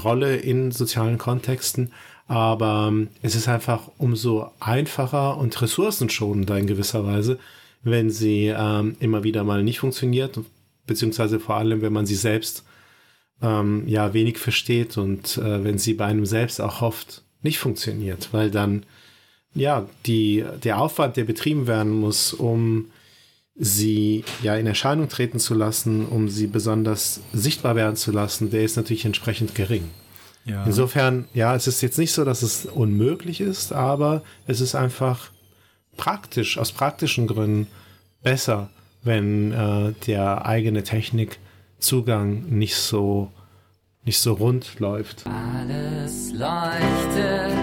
[0.00, 1.90] Rolle in sozialen Kontexten.
[2.28, 7.40] Aber ähm, es ist einfach umso einfacher und ressourcenschonender in gewisser Weise,
[7.82, 10.38] wenn sie ähm, immer wieder mal nicht funktioniert,
[10.86, 12.62] beziehungsweise vor allem, wenn man sie selbst
[13.42, 18.28] ähm, ja wenig versteht und äh, wenn sie bei einem selbst auch hofft, nicht funktioniert,
[18.32, 18.84] weil dann
[19.54, 22.90] ja die der Aufwand, der betrieben werden muss, um
[23.56, 28.62] sie ja in Erscheinung treten zu lassen, um sie besonders sichtbar werden zu lassen, der
[28.62, 29.90] ist natürlich entsprechend gering.
[30.46, 30.64] Ja.
[30.64, 35.30] Insofern, ja, es ist jetzt nicht so, dass es unmöglich ist, aber es ist einfach
[35.96, 37.66] praktisch, aus praktischen Gründen
[38.22, 38.70] besser,
[39.02, 41.38] wenn äh, der eigene Technik
[41.80, 43.30] Zugang nicht so,
[44.04, 45.24] nicht so rund läuft.
[45.26, 47.56] Alles leuchtet,